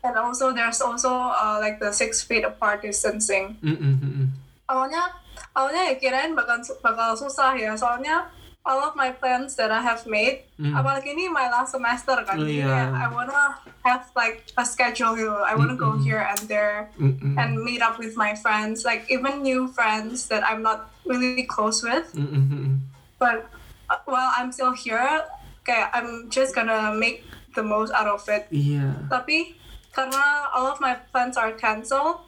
And 0.06 0.14
also 0.14 0.54
there's 0.54 0.78
also 0.78 1.10
uh, 1.10 1.58
like 1.58 1.80
the 1.82 1.90
six 1.90 2.22
feet 2.22 2.44
apart 2.46 2.84
distancing. 2.86 3.58
Hmm, 3.64 3.74
hmm, 3.74 3.96
hmm, 3.98 4.14
hmm. 4.14 4.28
Awalnya 4.70 5.23
awalnya 5.54 5.90
ya 5.90 5.96
kirain 5.96 6.34
bakal 6.34 6.58
bakal 6.80 7.14
susah 7.14 7.54
ya 7.54 7.74
soalnya 7.74 8.30
all 8.64 8.80
of 8.80 8.96
my 8.96 9.12
plans 9.12 9.60
that 9.60 9.68
I 9.70 9.84
have 9.84 10.08
made, 10.08 10.48
Hmm. 10.56 10.72
apalagi 10.72 11.12
ini 11.12 11.28
my 11.28 11.52
last 11.52 11.76
semester 11.76 12.16
kan, 12.24 12.40
Oh, 12.40 12.48
jadi 12.48 12.64
kayak 12.64 12.90
I 12.96 13.08
wanna 13.12 13.42
have 13.84 14.08
like 14.16 14.48
a 14.56 14.64
schedule 14.64 15.20
gitu. 15.20 15.36
I 15.36 15.52
wanna 15.52 15.76
go 15.76 16.00
here 16.00 16.24
and 16.24 16.40
there 16.48 16.88
Hmm, 16.96 17.20
hmm. 17.20 17.36
and 17.36 17.60
meet 17.60 17.84
up 17.84 18.00
with 18.00 18.16
my 18.16 18.32
friends, 18.34 18.88
like 18.88 19.04
even 19.12 19.44
new 19.44 19.68
friends 19.68 20.32
that 20.32 20.48
I'm 20.48 20.64
not 20.64 20.96
really 21.04 21.44
close 21.44 21.84
with. 21.84 22.08
Hmm. 22.16 22.88
But 23.20 23.52
uh, 23.92 24.00
while 24.08 24.32
I'm 24.32 24.56
still 24.56 24.72
here, 24.72 25.28
kayak 25.64 25.92
I'm 25.92 26.32
just 26.32 26.56
gonna 26.56 26.96
make 26.96 27.28
the 27.52 27.68
most 27.68 27.92
out 27.92 28.08
of 28.08 28.24
it 28.28 28.48
Iya. 28.50 29.12
tapi 29.12 29.60
karena 29.92 30.50
all 30.50 30.66
of 30.66 30.80
my 30.80 30.98
plans 31.12 31.36
are 31.36 31.52
cancelled 31.54 32.24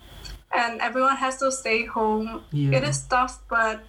and 0.55 0.79
everyone 0.79 1.15
has 1.17 1.37
to 1.43 1.51
stay 1.51 1.85
home. 1.85 2.41
Yeah. 2.49 2.79
It 2.79 2.83
is 2.87 3.03
tough, 3.05 3.43
but 3.51 3.83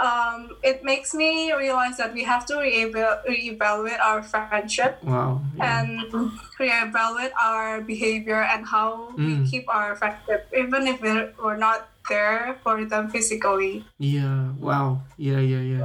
um, 0.00 0.56
it 0.64 0.80
makes 0.82 1.12
me 1.12 1.52
realize 1.52 2.00
that 2.00 2.16
we 2.16 2.24
have 2.24 2.46
to 2.48 2.56
re-eval- 2.56 3.20
reevaluate 3.28 4.00
our 4.00 4.24
friendship 4.24 4.96
wow 5.04 5.44
yeah. 5.52 5.84
and 5.84 6.08
reevaluate 6.56 7.36
our 7.36 7.84
behavior 7.84 8.40
and 8.40 8.64
how 8.64 9.12
Mm. 9.12 9.44
we 9.44 9.50
keep 9.50 9.68
our 9.68 9.92
friendship, 9.96 10.48
even 10.56 10.88
if 10.88 11.00
we're, 11.04 11.36
we're 11.36 11.60
not 11.60 11.88
there 12.08 12.56
for 12.64 12.80
them 12.88 13.12
physically. 13.12 13.84
Iya, 14.00 14.56
wow, 14.56 15.04
iya 15.20 15.36
iya 15.38 15.60
iya. 15.60 15.80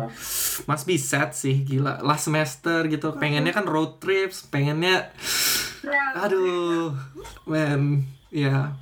Must 0.66 0.88
be 0.88 0.96
sad 0.96 1.36
sih, 1.36 1.62
gila. 1.62 2.00
Last 2.02 2.32
semester 2.32 2.88
gitu, 2.88 3.14
pengennya 3.14 3.52
kan 3.52 3.68
road 3.68 4.00
trips, 4.00 4.48
pengennya, 4.48 5.12
Yeah. 5.86 6.18
aduh, 6.18 6.98
man, 7.46 8.08
ya. 8.34 8.74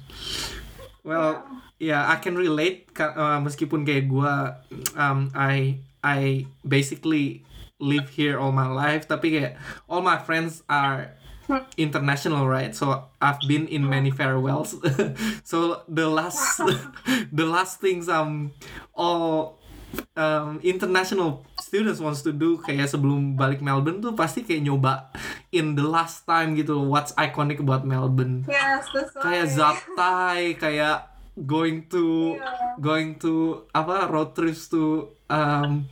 Well, 1.04 1.44
ya, 1.80 2.08
I 2.08 2.16
can 2.24 2.40
relate. 2.40 2.88
uh, 2.96 3.40
meskipun 3.44 3.84
kayak 3.84 4.08
gua, 4.08 4.64
um, 4.96 5.28
I 5.36 5.84
I 6.00 6.48
basically 6.64 7.44
live 7.80 8.08
here 8.16 8.40
all 8.40 8.56
my 8.56 8.68
life, 8.72 9.08
tapi 9.12 9.36
kayak 9.36 9.60
all 9.92 10.00
my 10.00 10.16
friends 10.16 10.64
are 10.72 11.12
international 11.76 12.48
right 12.48 12.76
so 12.76 13.04
i've 13.20 13.40
been 13.48 13.68
in 13.68 13.84
many 13.84 14.08
farewells 14.08 14.80
so 15.44 15.84
the 15.92 16.08
last 16.08 16.62
the 17.36 17.46
last 17.46 17.82
things 17.84 18.08
um 18.08 18.52
all 18.96 19.60
um, 20.16 20.60
international 20.62 21.46
students 21.60 21.98
wants 21.98 22.22
to 22.22 22.30
do 22.30 22.60
kayak 22.60 22.86
sebelum 22.86 23.34
balik 23.34 23.60
Melbourne 23.60 23.98
tuh 23.98 24.14
pasti 24.14 24.46
kayak 24.46 24.62
nyoba 24.64 25.10
in 25.50 25.74
the 25.74 25.86
last 25.86 26.26
time 26.26 26.54
gitu 26.54 26.78
loh 26.78 26.88
what's 26.90 27.14
iconic 27.16 27.58
about 27.58 27.84
Melbourne. 27.84 28.46
Yes, 28.46 28.90
that's 28.94 29.14
kayak. 29.18 29.50
Zaptai 29.50 30.54
kayak 30.56 31.10
going 31.34 31.90
to 31.90 32.38
Yeah. 32.38 32.78
going 32.78 33.18
to 33.18 33.66
apa 33.74 34.06
road 34.06 34.38
trips 34.38 34.70
to 34.70 35.10
um, 35.34 35.90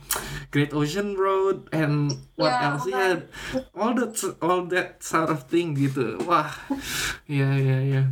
Great 0.54 0.70
Ocean 0.70 1.18
Road 1.18 1.66
and 1.74 2.14
what 2.38 2.54
Yeah, 2.54 2.78
else? 2.78 2.86
Ya 2.86 3.26
all 3.74 3.90
that 3.98 4.14
all 4.38 4.62
that 4.70 5.02
sort 5.02 5.34
of 5.34 5.50
thing 5.50 5.74
gitu. 5.74 6.22
Wah 6.22 6.46
ya 7.26 7.58
ya 7.58 7.78
ya 7.82 8.02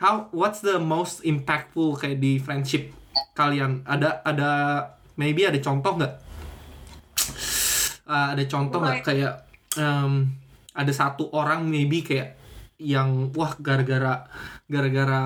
how 0.00 0.32
what's 0.32 0.64
the 0.64 0.80
most 0.80 1.20
impactful 1.20 2.00
kayak 2.00 2.16
di 2.16 2.40
friendship 2.40 2.96
kalian? 3.36 3.84
Ada 3.84 4.24
ada 4.24 4.50
maybe 5.20 5.44
ada 5.44 5.60
contoh 5.60 6.00
nggak? 6.00 6.14
Uh, 8.08 8.32
ada 8.32 8.44
contoh 8.48 8.80
nggak? 8.80 9.04
Kayak 9.04 9.44
um, 9.76 10.32
ada 10.72 10.92
satu 10.96 11.28
orang 11.36 11.68
maybe 11.68 12.00
kayak 12.00 12.40
yang 12.80 13.28
wah 13.36 13.52
gara-gara 13.60 14.24
gara-gara 14.64 15.22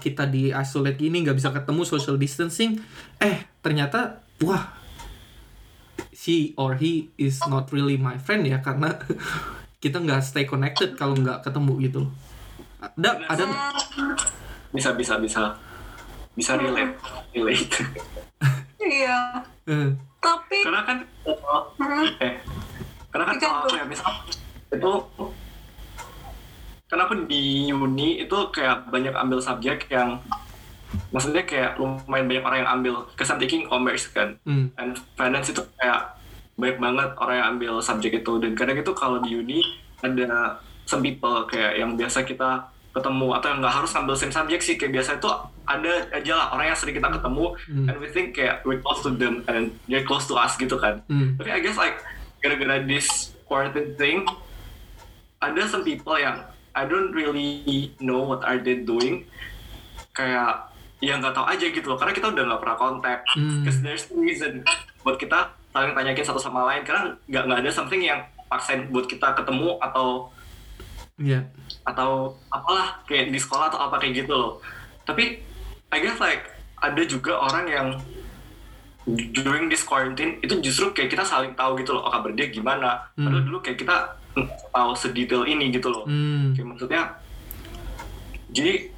kita 0.00 0.24
di 0.24 0.48
isolate 0.48 0.96
gini 0.96 1.20
nggak 1.20 1.36
bisa 1.36 1.52
ketemu 1.52 1.84
social 1.84 2.16
distancing 2.16 2.80
eh 3.20 3.44
ternyata 3.60 4.24
wah 4.40 4.72
she 6.16 6.56
or 6.56 6.80
he 6.80 7.12
is 7.20 7.44
not 7.44 7.68
really 7.76 8.00
my 8.00 8.16
friend 8.16 8.48
ya 8.48 8.64
karena 8.64 8.96
kita 9.84 10.02
nggak 10.02 10.24
stay 10.24 10.48
connected 10.48 10.98
kalau 10.98 11.14
nggak 11.14 11.46
ketemu 11.46 11.72
gitu. 11.86 12.02
Ada 12.82 13.10
ada 13.30 13.44
bisa 14.74 14.96
bisa 14.98 15.14
bisa. 15.22 15.42
Bisa 16.34 16.54
relate 16.54 16.94
relate 17.34 18.22
Iya. 18.88 19.18
Eh, 19.68 19.88
Tapi 20.18 20.58
karena 20.64 20.82
kan 20.82 20.98
Hmm. 21.78 22.08
eh 22.18 22.34
karena 23.08 23.24
kan 23.28 23.34
Ikan 23.36 23.44
kalau 23.44 23.60
aku 23.62 23.76
ya 23.76 23.84
misal 23.86 24.10
itu 24.68 24.92
karena 26.88 27.02
aku 27.04 27.14
di 27.28 27.68
uni 27.68 28.24
itu 28.24 28.38
kayak 28.48 28.88
banyak 28.88 29.12
ambil 29.12 29.38
subjek 29.38 29.86
yang 29.92 30.16
maksudnya 31.12 31.44
kayak 31.44 31.76
lumayan 31.76 32.24
banyak 32.26 32.44
orang 32.44 32.58
yang 32.64 32.70
ambil. 32.80 32.94
Kesan 33.12 33.36
taking 33.36 33.68
commerce 33.68 34.08
kan. 34.08 34.40
Hmm, 34.48 34.72
and 34.80 34.96
finance 35.14 35.52
itu 35.52 35.60
kayak 35.76 36.16
banyak 36.56 36.80
banget 36.80 37.10
orang 37.20 37.36
yang 37.36 37.48
ambil 37.54 37.72
subjek 37.84 38.24
itu. 38.24 38.32
Dan 38.40 38.56
kadang 38.56 38.80
itu 38.80 38.92
kalau 38.96 39.20
di 39.20 39.36
uni 39.36 39.60
ada 40.00 40.56
some 40.88 41.04
people 41.04 41.44
kayak 41.44 41.76
yang 41.76 41.92
biasa 41.92 42.24
kita 42.24 42.64
ketemu 42.98 43.26
atau 43.32 43.46
yang 43.48 43.58
nggak 43.62 43.74
harus 43.74 43.90
ambil 43.94 44.14
same 44.14 44.28
subjek 44.28 44.60
sih 44.60 44.74
kayak 44.74 44.92
biasa 44.92 45.16
itu 45.16 45.30
ada 45.64 45.92
aja 46.10 46.32
lah 46.34 46.46
orang 46.50 46.66
yang 46.68 46.78
sering 46.78 46.96
kita 46.96 47.08
ketemu 47.08 47.44
Hmm. 47.64 47.86
and 47.86 47.96
we 47.96 48.08
think 48.08 48.32
kayak 48.32 48.60
we're 48.62 48.78
close 48.78 49.00
to 49.00 49.10
them 49.10 49.46
and 49.46 49.70
they're 49.86 50.02
close 50.02 50.26
to 50.26 50.34
us 50.34 50.54
gitu 50.54 50.74
kan. 50.74 51.00
Hmm, 51.06 51.36
tapi 51.36 51.50
I 51.50 51.60
guess 51.60 51.76
like 51.76 52.02
gara-gara 52.38 52.82
this 52.82 53.06
quarantine 53.44 53.94
thing 53.94 54.18
ada 55.38 55.62
some 55.64 55.82
people 55.82 56.14
yang 56.14 56.42
I 56.74 56.82
don't 56.84 57.10
really 57.10 57.90
know 57.98 58.22
what 58.22 58.42
are 58.42 58.58
they 58.58 58.80
doing. 58.80 59.26
Kayak 60.10 60.70
ya 60.98 61.14
nggak 61.14 61.30
tahu 61.30 61.46
aja 61.46 61.62
gitu 61.62 61.86
loh 61.86 61.94
karena 61.94 62.10
kita 62.10 62.26
udah 62.28 62.42
nggak 62.44 62.60
pernah 62.60 62.76
kontak. 62.76 63.18
Hmm. 63.30 63.62
because 63.62 63.78
there's 63.80 64.04
no 64.10 64.18
reason 64.18 64.66
buat 65.02 65.14
kita 65.14 65.54
saling 65.70 65.94
tanyakin 65.94 66.24
satu 66.24 66.40
sama 66.40 66.66
lain 66.66 66.82
karena 66.82 67.14
nggak 67.24 67.42
nggak 67.44 67.58
ada 67.62 67.70
something 67.70 68.00
yang 68.00 68.18
paksain 68.48 68.88
buat 68.88 69.04
kita 69.04 69.36
ketemu 69.36 69.76
atau 69.78 70.32
ya 71.20 71.44
atau 71.88 72.36
apalah 72.52 73.00
kayak 73.08 73.32
di 73.32 73.40
sekolah 73.40 73.72
atau 73.72 73.80
apa 73.88 73.96
kayak 73.96 74.24
gitu 74.24 74.32
loh. 74.36 74.52
Tapi 75.08 75.40
I 75.88 75.98
guess 76.04 76.20
like 76.20 76.44
ada 76.84 77.00
juga 77.08 77.40
orang 77.40 77.64
yang 77.64 77.88
during 79.32 79.72
this 79.72 79.80
quarantine 79.80 80.36
itu 80.44 80.60
justru 80.60 80.92
kayak 80.92 81.16
kita 81.16 81.24
saling 81.24 81.56
tahu 81.56 81.80
gitu 81.80 81.96
loh 81.96 82.04
oh 82.04 82.12
kabar 82.12 82.28
dia 82.36 82.52
gimana. 82.52 83.08
Hmm. 83.16 83.24
padahal 83.24 83.44
dulu 83.48 83.58
kayak 83.64 83.78
kita 83.80 83.96
tahu 84.76 84.92
sedetail 84.92 85.48
ini 85.48 85.72
gitu 85.72 85.88
loh. 85.88 86.04
Hmm, 86.04 86.52
kayak 86.52 86.68
maksudnya 86.76 87.02
jadi 88.52 88.92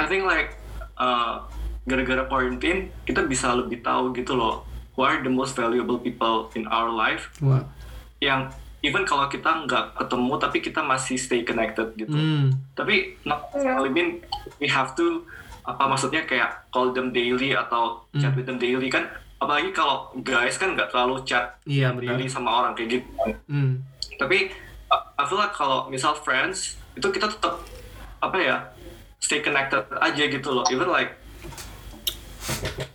I 0.00 0.04
think 0.08 0.24
like 0.24 0.56
uh, 0.96 1.44
gara-gara 1.84 2.24
quarantine 2.24 2.88
kita 3.04 3.24
bisa 3.28 3.52
lebih 3.52 3.84
tahu 3.84 4.16
gitu 4.16 4.32
loh 4.36 4.64
who 4.96 5.04
are 5.04 5.20
the 5.20 5.32
most 5.32 5.56
valuable 5.56 6.00
people 6.00 6.52
in 6.56 6.68
our 6.68 6.92
life 6.92 7.32
wah. 7.40 7.64
yang 8.20 8.52
even 8.80 9.04
kalau 9.04 9.26
kita 9.26 9.64
nggak 9.64 9.96
ketemu 9.96 10.32
tapi 10.36 10.58
kita 10.58 10.80
masih 10.80 11.16
stay 11.16 11.42
connected 11.42 11.92
gitu. 11.94 12.12
Hmm, 12.12 12.48
tapi 12.72 13.16
not 13.22 13.48
Iya. 13.52 13.76
necessarily 13.76 13.90
mean 13.90 14.08
we 14.56 14.66
have 14.66 14.92
to 14.94 15.24
apa 15.60 15.84
maksudnya 15.84 16.24
kayak 16.24 16.64
call 16.68 16.90
them 16.90 17.12
daily 17.12 17.52
atau 17.52 18.00
chat 18.16 18.32
with 18.32 18.48
them 18.48 18.56
daily 18.56 18.88
kan 18.88 19.04
apalagi 19.36 19.70
kalau 19.70 20.08
guys 20.20 20.56
kan 20.56 20.72
nggak 20.72 20.88
terlalu 20.88 21.20
chat 21.22 21.60
benar 21.62 22.16
daily 22.16 22.26
sama 22.26 22.50
orang 22.50 22.72
kayak 22.72 23.00
gitu. 23.00 23.08
Hmm, 23.46 23.84
tapi 24.16 24.48
I 24.90 25.22
feel 25.22 25.36
like 25.36 25.52
kalau 25.52 25.86
misal 25.86 26.16
friends 26.16 26.80
itu 26.96 27.06
kita 27.06 27.28
tetap 27.28 27.60
apa 28.18 28.36
ya 28.36 28.56
stay 29.20 29.38
connected 29.38 29.84
aja 29.94 30.24
gitu 30.26 30.48
loh. 30.50 30.64
Even 30.68 30.88
like 30.88 31.19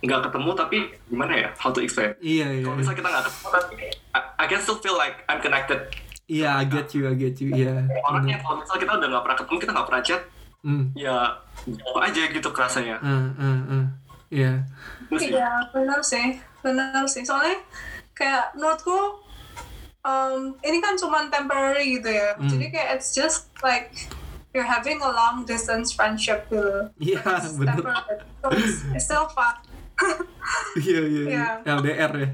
nggak 0.02 0.20
ketemu 0.30 0.50
tapi 0.54 0.78
gimana 1.06 1.32
ya 1.34 1.48
how 1.58 1.70
to 1.70 1.80
explain 1.82 2.14
iya 2.18 2.46
iya 2.50 2.62
kalau 2.66 2.76
misal 2.78 2.94
kita 2.94 3.08
nggak 3.08 3.24
ketemu 3.30 3.48
tapi 3.54 3.74
I, 4.14 4.20
I 4.42 4.44
can 4.50 4.60
still 4.62 4.78
feel 4.82 4.96
like 4.98 5.22
I'm 5.30 5.38
connected 5.38 5.90
iya 6.26 6.58
I 6.58 6.64
get 6.66 6.90
you 6.92 7.06
I 7.06 7.14
get 7.14 7.38
you 7.38 7.54
iya 7.54 7.86
orangnya 8.06 8.42
kalau 8.42 8.62
misal 8.62 8.76
kita 8.78 8.92
udah 8.98 9.08
nggak 9.08 9.22
pernah 9.22 9.38
ketemu 9.38 9.56
kita 9.62 9.70
nggak 9.72 9.86
pernah 9.86 10.02
chat 10.02 10.22
hmm, 10.66 10.84
ya 10.98 11.16
jauh 11.66 12.00
aja 12.02 12.22
gitu 12.30 12.48
kerasanya 12.50 12.96
uh, 12.98 13.30
uh, 13.38 13.58
uh, 13.70 13.84
iya 14.34 14.66
sih, 15.14 15.30
Iya, 15.30 15.70
benar 15.70 16.00
sih. 16.02 16.26
Benar 16.62 17.04
sih. 17.06 17.22
Soalnya 17.22 17.62
kayak 18.16 18.56
menurutku 18.58 19.22
um, 20.02 20.56
ini 20.62 20.78
kan 20.82 20.98
cuma 20.98 21.26
temporary 21.30 22.00
gitu 22.00 22.10
ya. 22.10 22.34
Hmm. 22.34 22.48
Jadi 22.50 22.66
kayak 22.74 22.88
it's 22.98 23.14
just 23.14 23.50
like 23.62 23.94
you're 24.56 24.64
having 24.66 24.96
a 24.98 25.10
long 25.12 25.44
distance 25.44 25.92
friendship. 25.92 26.48
Iya, 26.96 27.20
It's 27.20 27.52
bener. 27.54 27.76
temporary. 27.76 28.16
So 28.40 28.46
it's, 28.50 28.76
it's 28.96 29.04
still 29.04 29.28
fun. 29.28 29.52
iya 30.80 31.00
iya 31.02 31.22
iya. 31.22 31.24
Iya. 31.64 31.72
LDR 31.76 32.12
ya 32.16 32.30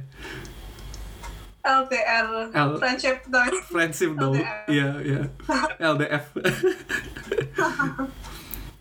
LDR 1.62 2.26
L- 2.50 2.74
friendship 2.74 3.22
though. 3.26 3.46
friendship 3.70 4.10
dong 4.18 4.34
LDR. 4.34 4.66
iya 4.66 4.88
iya 4.98 5.20
LDF 5.78 6.24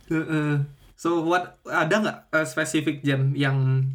Heeh. 0.10 0.53
so 1.01 1.21
what 1.21 1.62
ada 1.63 1.93
nggak 1.93 2.19
uh, 2.33 2.41
spesifik 2.41 3.05
Jen 3.05 3.38
yang 3.38 3.86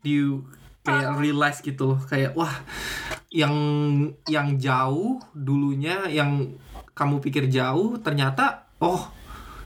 you 0.00 0.48
kayak 0.80 1.20
realize 1.20 1.60
gitu 1.60 2.00
kayak 2.08 2.32
wah 2.32 2.64
yang 3.28 3.52
yang 4.24 4.56
jauh 4.56 5.20
dulunya 5.36 6.08
yang 6.08 6.56
kamu 6.96 7.20
pikir 7.20 7.44
jauh 7.46 8.00
ternyata 8.00 8.69
oh 8.80 9.12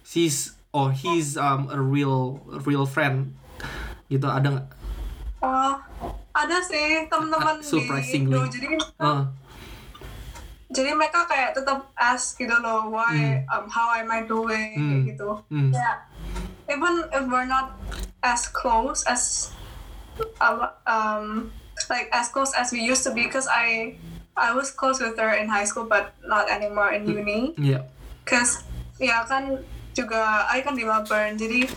she's 0.03 0.53
oh 0.71 0.89
he's 0.91 1.37
um, 1.37 1.71
a 1.71 1.79
real 1.79 2.39
real 2.63 2.85
friend 2.85 3.35
gitu 4.09 4.27
ada 4.27 4.49
nggak 4.51 4.69
Oh, 5.39 5.77
ada 6.33 6.57
sih 6.65 7.05
teman-teman 7.05 7.61
di 7.61 7.69
Surprisingly. 7.69 8.33
Indo. 8.33 8.49
Jadi 8.49 8.67
Ah, 8.97 9.29
jadi 10.73 10.97
mereka 10.97 11.29
kayak 11.29 11.53
tetap 11.53 11.93
ask 11.95 12.41
gitu 12.41 12.57
loh 12.59 12.89
why 12.89 13.45
um 13.47 13.69
how 13.69 13.93
am 13.93 14.09
I 14.09 14.25
doing 14.25 14.73
Hmm. 14.73 14.89
kayak 14.89 15.03
gitu. 15.13 15.31
hmm, 15.53 15.69
Yeah. 15.69 16.09
Even 16.65 17.05
if 17.13 17.23
we're 17.29 17.45
not 17.45 17.77
as 18.25 18.49
close 18.49 19.05
as 19.05 19.53
uh, 20.41 20.73
um 20.89 21.53
like 21.93 22.09
as 22.09 22.33
close 22.33 22.57
as 22.57 22.73
we 22.73 22.81
used 22.81 23.05
to 23.05 23.13
be 23.13 23.29
because 23.29 23.45
I 23.45 24.01
I 24.33 24.57
was 24.57 24.73
close 24.73 24.97
with 24.97 25.21
her 25.21 25.37
in 25.37 25.53
high 25.53 25.69
school 25.69 25.85
but 25.85 26.17
not 26.25 26.49
anymore 26.49 26.89
in 26.97 27.05
uni 27.05 27.53
yeah 27.61 27.85
because 28.25 28.65
ya 29.05 29.23
kan 29.25 29.61
juga 29.93 30.49
I 30.49 30.61
kan 30.61 30.75
di 30.75 30.83
Melbourne 30.83 31.37
jadi 31.37 31.69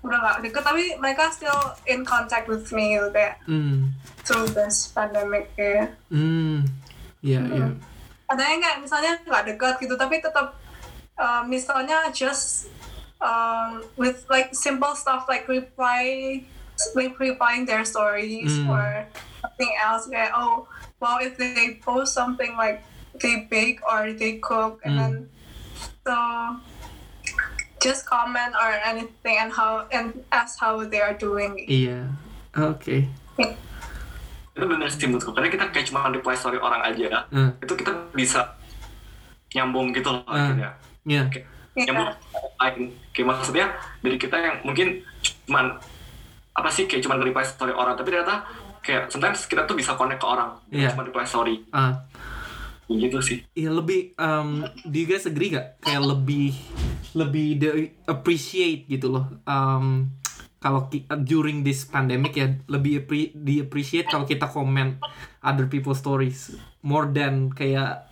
udah 0.00 0.16
gak 0.16 0.36
deket 0.42 0.62
tapi 0.64 0.84
mereka 0.96 1.28
still 1.28 1.60
in 1.84 2.02
contact 2.02 2.48
with 2.48 2.68
me 2.72 2.96
gitu 2.96 3.08
kayak 3.10 3.36
Hmm. 3.44 3.92
through 4.24 4.48
this 4.50 4.88
pandemic 4.90 5.52
Hmm. 6.08 6.64
Iya, 7.20 7.40
iya. 7.44 7.68
ada 8.26 8.42
yang 8.42 8.60
kayak 8.60 8.78
misalnya 8.80 9.12
nggak 9.22 9.44
dekat 9.44 9.74
gitu 9.78 9.94
tapi 9.94 10.18
tetap 10.18 10.56
uh, 11.16 11.42
misalnya 11.44 12.08
just 12.10 12.72
um, 13.20 13.84
with 13.96 14.24
like 14.32 14.56
simple 14.56 14.96
stuff 14.96 15.28
like 15.28 15.44
reply 15.44 16.40
like 16.96 17.12
replying 17.18 17.68
their 17.68 17.84
stories 17.84 18.48
Mm. 18.48 18.72
or 18.72 19.04
something 19.44 19.72
else 19.76 20.08
kayak 20.08 20.32
oh 20.32 20.64
well 20.96 21.20
if 21.20 21.36
they 21.36 21.76
post 21.84 22.16
something 22.16 22.56
like 22.56 22.80
they 23.20 23.44
bake 23.52 23.84
or 23.84 24.16
they 24.16 24.40
cook 24.40 24.80
and 24.80 24.96
Mm. 24.96 25.00
then 25.00 25.14
so 26.00 26.16
just 27.78 28.04
comment 28.04 28.52
or 28.54 28.70
anything 28.82 29.36
and 29.36 29.50
how 29.50 29.84
and 29.90 30.12
ask 30.30 30.56
how 30.56 30.80
they 30.82 30.98
are 30.98 31.14
doing 31.14 31.56
Iya. 31.62 32.08
Oke. 32.66 33.08
itu 34.50 34.66
bener 34.66 34.90
sih 34.90 35.06
menurutku 35.06 35.30
karena 35.30 35.48
kita 35.48 35.64
kayak 35.70 35.86
cuma 35.86 36.04
reply 36.06 36.34
story 36.34 36.58
orang 36.58 36.82
aja 36.82 37.24
Eh, 37.30 37.50
itu 37.60 37.72
kita 37.74 37.92
bisa 38.12 38.58
nyambung 39.50 39.90
gitu 39.90 40.10
loh 40.10 40.24
akhirnya 40.26 40.76
Iya. 41.02 41.22
Kayak 41.26 41.46
Iya. 41.72 41.84
nyambung 41.86 42.08
lain 42.58 42.82
kayak 43.10 43.26
maksudnya 43.26 43.66
dari 44.00 44.16
kita 44.16 44.36
yang 44.36 44.56
mungkin 44.60 45.00
cuman 45.46 45.80
apa 46.52 46.68
sih 46.68 46.84
kayak 46.84 47.00
cuma 47.00 47.16
reply 47.16 47.40
story 47.42 47.72
orang 47.72 47.94
tapi 47.94 48.10
ternyata 48.10 48.44
kayak 48.80 49.08
sometimes 49.08 49.46
kita 49.46 49.64
tuh 49.64 49.72
bisa 49.72 49.94
connect 49.94 50.18
ke 50.18 50.26
orang 50.26 50.50
Iya. 50.68 50.92
cuma 50.92 51.02
reply 51.02 51.24
story 51.24 51.64
Ah. 51.70 51.96
Gitu 52.98 53.18
sih. 53.22 53.38
Iya 53.54 53.70
lebih 53.70 54.18
um, 54.18 54.66
do 54.86 54.96
you 54.98 55.06
guys 55.06 55.26
agree 55.28 55.54
gak 55.54 55.78
kayak 55.82 56.02
lebih 56.02 56.54
lebih 57.14 57.46
the 57.58 57.70
appreciate 58.10 58.86
gitu 58.90 59.10
loh. 59.10 59.26
Um, 59.46 60.14
kalau 60.60 60.92
during 61.24 61.64
this 61.64 61.88
pandemic 61.88 62.36
ya 62.36 62.52
lebih 62.68 63.04
appre- 63.04 63.32
di 63.32 63.64
appreciate 63.64 64.12
kalau 64.12 64.28
kita 64.28 64.44
comment 64.44 65.00
other 65.40 65.64
people 65.64 65.96
stories 65.96 66.52
more 66.84 67.08
than 67.08 67.48
kayak 67.56 68.04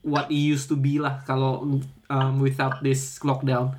what 0.00 0.32
it 0.32 0.40
used 0.40 0.72
to 0.72 0.80
be 0.80 0.96
lah 0.96 1.20
kalau 1.28 1.80
um, 2.08 2.34
without 2.40 2.80
this 2.80 3.20
lockdown 3.20 3.76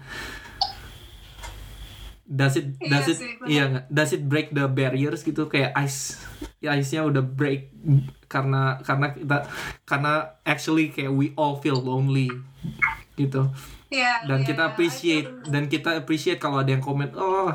does 2.32 2.56
it 2.56 2.80
Iya 2.80 2.88
does 2.88 3.08
it 3.12 3.18
sih, 3.20 3.32
iya 3.44 3.64
does 3.92 4.12
it 4.16 4.24
break 4.24 4.56
the 4.56 4.72
barriers 4.72 5.28
gitu? 5.28 5.52
Kayak 5.52 5.76
ice 5.76 6.16
ice-nya 6.64 7.04
udah 7.04 7.20
break 7.20 7.76
karena 8.32 8.80
karena 8.80 9.12
kita 9.12 9.38
karena 9.84 10.14
actually 10.48 10.88
kayak 10.96 11.12
we 11.12 11.36
all 11.36 11.60
feel 11.60 11.76
lonely 11.76 12.32
gitu. 13.20 13.52
Yeah, 13.92 14.24
dan 14.24 14.48
yeah, 14.48 14.48
kita 14.48 14.64
yeah. 14.64 14.72
I 14.72 14.72
appreciate 14.72 15.28
dan 15.52 15.64
kita 15.68 16.00
appreciate 16.00 16.40
kalau 16.40 16.64
ada 16.64 16.72
yang 16.72 16.80
komen 16.80 17.12
oh 17.12 17.52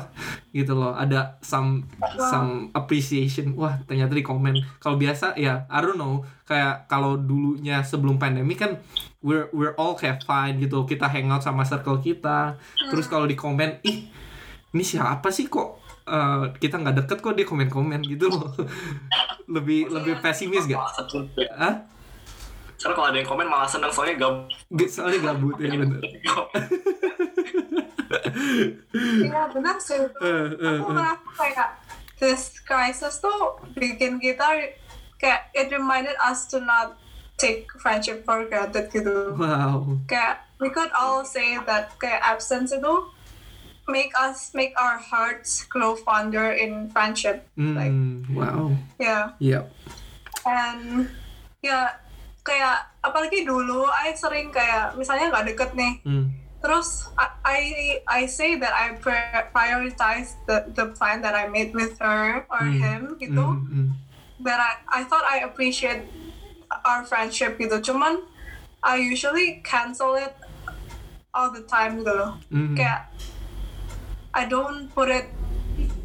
gitu 0.53 0.77
loh. 0.77 0.93
Ada 0.93 1.41
some 1.41 1.89
some 2.21 2.69
appreciation. 2.77 3.57
Wah 3.57 3.81
ternyata 3.89 4.13
di 4.13 4.21
komen. 4.21 4.53
Kalau 4.77 5.01
biasa 5.01 5.33
ya 5.33 5.65
I 5.65 5.81
don't 5.81 5.97
know. 5.97 6.21
Kayak 6.45 6.85
kalau 6.85 7.17
dulunya 7.17 7.81
sebelum 7.81 8.21
pandemi 8.21 8.53
kan 8.53 8.77
we're 9.25 9.49
we're 9.49 9.73
all 9.81 9.97
kayak 9.97 10.21
fine 10.29 10.61
gitu. 10.61 10.85
Kita 10.85 11.09
hangout 11.09 11.41
sama 11.41 11.65
circle 11.65 12.05
kita. 12.05 12.53
Terus 12.93 13.09
kalau 13.09 13.25
di 13.25 13.33
komen 13.33 13.81
ih 13.81 14.26
ini 14.75 14.83
siapa 14.83 15.27
sih 15.31 15.47
kok 15.47 15.79
eh, 16.07 16.43
kita 16.59 16.79
nggak 16.81 16.95
deket 17.03 17.17
kok 17.23 17.35
dia 17.35 17.45
komen-komen 17.47 18.01
gitu 18.03 18.27
loh 18.27 18.51
lebih 19.55 19.87
lebih 19.87 20.19
pesimis 20.19 20.67
gak? 20.67 20.83
Hah? 21.55 21.75
Soalnya 22.77 22.93
kalau 22.93 23.07
ada 23.09 23.17
yang 23.17 23.29
komen 23.29 23.47
malah 23.49 23.65
seneng 23.65 23.89
soalnya 23.89 24.21
gabut 24.21 24.89
soalnya 24.91 25.19
gabut 25.31 25.55
ya 25.57 25.71
bener. 25.75 26.01
Iya 28.97 29.51
benar 29.51 29.75
sih. 29.81 29.99
itu. 29.99 30.19
Eh, 30.23 30.47
eh, 30.55 30.79
Aku 30.79 30.91
merasa 30.95 31.19
kayak 31.35 31.69
this 32.17 32.55
crisis 32.63 33.19
tuh 33.19 33.59
bikin 33.75 34.17
kita 34.21 34.73
kayak 35.19 35.49
it 35.53 35.67
reminded 35.73 36.15
us 36.23 36.47
to 36.47 36.61
not 36.61 36.95
take 37.37 37.69
friendship 37.77 38.23
for 38.25 38.45
granted 38.47 38.89
gitu. 38.89 39.35
Wow. 39.37 40.01
Kayak 40.09 40.45
we 40.57 40.71
could 40.73 40.89
all 40.95 41.21
say 41.27 41.59
that 41.67 41.93
kayak 42.01 42.21
absence 42.23 42.73
itu 42.73 42.93
make 43.87 44.11
us 44.19 44.51
make 44.51 44.75
our 44.75 44.99
hearts 44.99 45.63
grow 45.65 45.95
fonder 45.95 46.51
in 46.51 46.91
friendship. 46.91 47.47
Like 47.55 47.89
Hmm, 47.89 48.27
wow. 48.31 48.75
yeah. 48.99 49.31
Yep. 49.39 49.71
And 50.43 51.07
ya 51.59 51.95
kayak 52.43 52.87
apalagi 53.01 53.43
dulu 53.43 53.83
I 53.83 54.11
sering 54.13 54.51
kayak 54.51 54.95
misalnya 54.95 55.31
nggak 55.31 55.45
deket 55.51 55.71
nih 55.73 55.93
Hmm. 56.03 56.27
Terus 56.57 57.07
I 57.15 57.27
I, 57.45 57.59
I 58.07 58.21
say 58.25 58.57
that 58.57 58.73
I 58.73 58.97
pri- 58.97 59.45
prioritize 59.53 60.35
the 60.49 60.67
the 60.73 60.89
plan 60.91 61.21
that 61.21 61.31
I 61.31 61.47
made 61.47 61.71
with 61.71 61.95
her 62.01 62.43
or 62.49 62.63
Hmm. 62.65 62.81
him 62.81 63.01
gitu. 63.17 63.39
Hmm, 63.39 63.67
hmm. 63.67 63.87
That 64.41 64.59
I 64.59 64.71
I 64.89 65.01
thought 65.05 65.23
I 65.23 65.45
appreciate 65.45 66.07
our 66.83 67.05
friendship 67.05 67.55
gitu. 67.55 67.79
Cuman 67.79 68.25
I 68.81 68.99
usually 68.99 69.61
cancel 69.61 70.17
it 70.17 70.33
all 71.31 71.53
the 71.53 71.61
time 71.65 72.01
gitu 72.01 72.09
loh. 72.09 72.41
Hmm. 72.49 72.73
Kayak 72.73 73.13
I 74.37 74.45
don't 74.45 74.93
put 74.93 75.09
it 75.09 75.33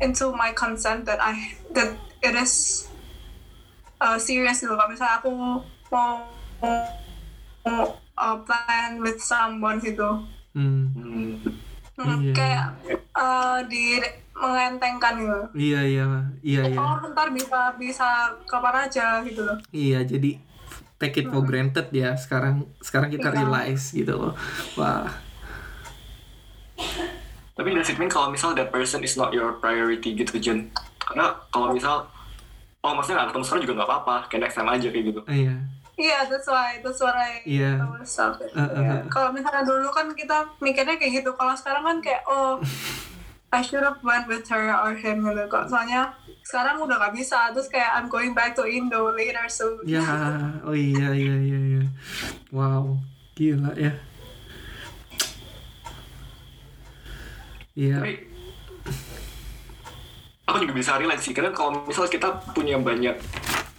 into 0.01 0.33
my 0.33 0.57
consent 0.57 1.05
that 1.05 1.21
I 1.21 1.53
that 1.77 1.92
it 2.25 2.33
is 2.33 2.88
uh, 4.01 4.16
serious 4.16 4.64
gitu. 4.64 4.73
Kalau 4.73 4.88
misalnya 4.88 5.21
aku 5.21 5.29
mau 5.29 5.61
mau 5.92 6.12
uh, 7.68 8.37
plan 8.49 8.97
with 9.05 9.21
someone 9.21 9.77
gitu. 9.85 10.25
Hmm. 10.57 10.88
Hmm. 10.97 11.37
Hmm, 11.92 12.25
Iya. 12.25 12.33
kayak 12.33 12.66
eh, 13.12 13.59
di 13.68 14.01
mengentengkan 14.33 15.14
gitu. 15.21 15.40
Iya 15.53 15.81
iya 15.85 16.05
iya 16.40 16.62
iya. 16.73 16.79
Oh, 16.81 16.97
ntar 17.12 17.29
bisa 17.31 17.77
bisa 17.77 18.33
kapan 18.49 18.88
aja 18.88 19.21
gitu 19.23 19.45
loh. 19.45 19.61
Iya 19.71 20.01
jadi 20.09 20.40
take 20.97 21.21
it 21.21 21.29
for 21.29 21.45
granted 21.45 21.92
ya 21.92 22.16
sekarang 22.16 22.64
sekarang 22.81 23.12
kita 23.12 23.29
Iya. 23.29 23.45
realize 23.45 23.92
gitu 23.92 24.16
loh. 24.16 24.33
Wah. 24.81 25.12
Tapi 27.53 27.69
does 27.71 27.88
it 27.88 28.01
mean 28.01 28.09
kalau 28.09 28.33
misal 28.33 28.57
that 28.57 28.73
person 28.73 29.05
is 29.05 29.15
not 29.15 29.31
your 29.31 29.61
priority 29.61 30.17
gitu 30.17 30.41
Jen? 30.41 30.73
Karena 30.97 31.37
kalau 31.53 31.73
misal 31.73 32.09
oh 32.81 32.93
maksudnya 32.97 33.23
nggak 33.23 33.29
ketemu 33.31 33.45
sekarang 33.45 33.62
juga 33.62 33.75
nggak 33.79 33.88
apa-apa, 33.88 34.17
kayak 34.27 34.41
next 34.43 34.57
time 34.57 34.71
aja 34.71 34.88
kayak 34.88 35.05
gitu. 35.12 35.21
Iya. 35.29 35.55
Iya, 35.93 36.19
that's 36.25 36.49
why, 36.49 36.81
that's 36.81 36.99
what 36.99 37.12
I 37.12 37.45
Iya. 37.45 37.77
always 37.79 38.09
thought. 38.09 38.41
Uh, 38.41 38.65
uh, 38.65 38.81
uh. 38.81 39.01
Kalau 39.12 39.29
misalnya 39.31 39.61
dulu 39.61 39.93
kan 39.93 40.09
kita 40.17 40.41
mikirnya 40.59 40.97
kayak 40.97 41.21
gitu. 41.21 41.31
Kalau 41.37 41.53
sekarang 41.53 41.85
kan 41.85 41.97
kayak 42.01 42.25
oh 42.25 42.57
I 43.53 43.61
should 43.61 43.85
have 43.85 44.01
went 44.01 44.25
with 44.25 44.49
her 44.49 44.73
or 44.73 44.97
him 44.97 45.21
gitu. 45.21 45.45
Kok 45.53 45.69
soalnya 45.69 46.09
sekarang 46.41 46.81
udah 46.81 46.97
gak 46.97 47.12
bisa. 47.12 47.53
Terus 47.53 47.69
kayak 47.69 48.01
I'm 48.01 48.09
going 48.09 48.33
back 48.33 48.57
to 48.57 48.65
Indo 48.65 49.12
later 49.12 49.45
so 49.53 49.77
Ya, 49.85 50.01
oh 50.65 50.73
iya 50.73 51.12
iya 51.12 51.37
iya 51.37 51.59
iya. 51.77 51.85
Wow, 52.49 52.97
gila 53.37 53.77
ya. 53.77 53.93
Iya. 57.73 57.97
Tapi 58.01 58.13
aku 60.43 60.57
juga 60.67 60.75
bisa 60.75 60.99
relate 60.99 61.23
sih, 61.23 61.33
karena 61.33 61.55
kalau 61.55 61.87
misal 61.87 62.05
kita 62.07 62.29
punya 62.53 62.77
banyak 62.77 63.17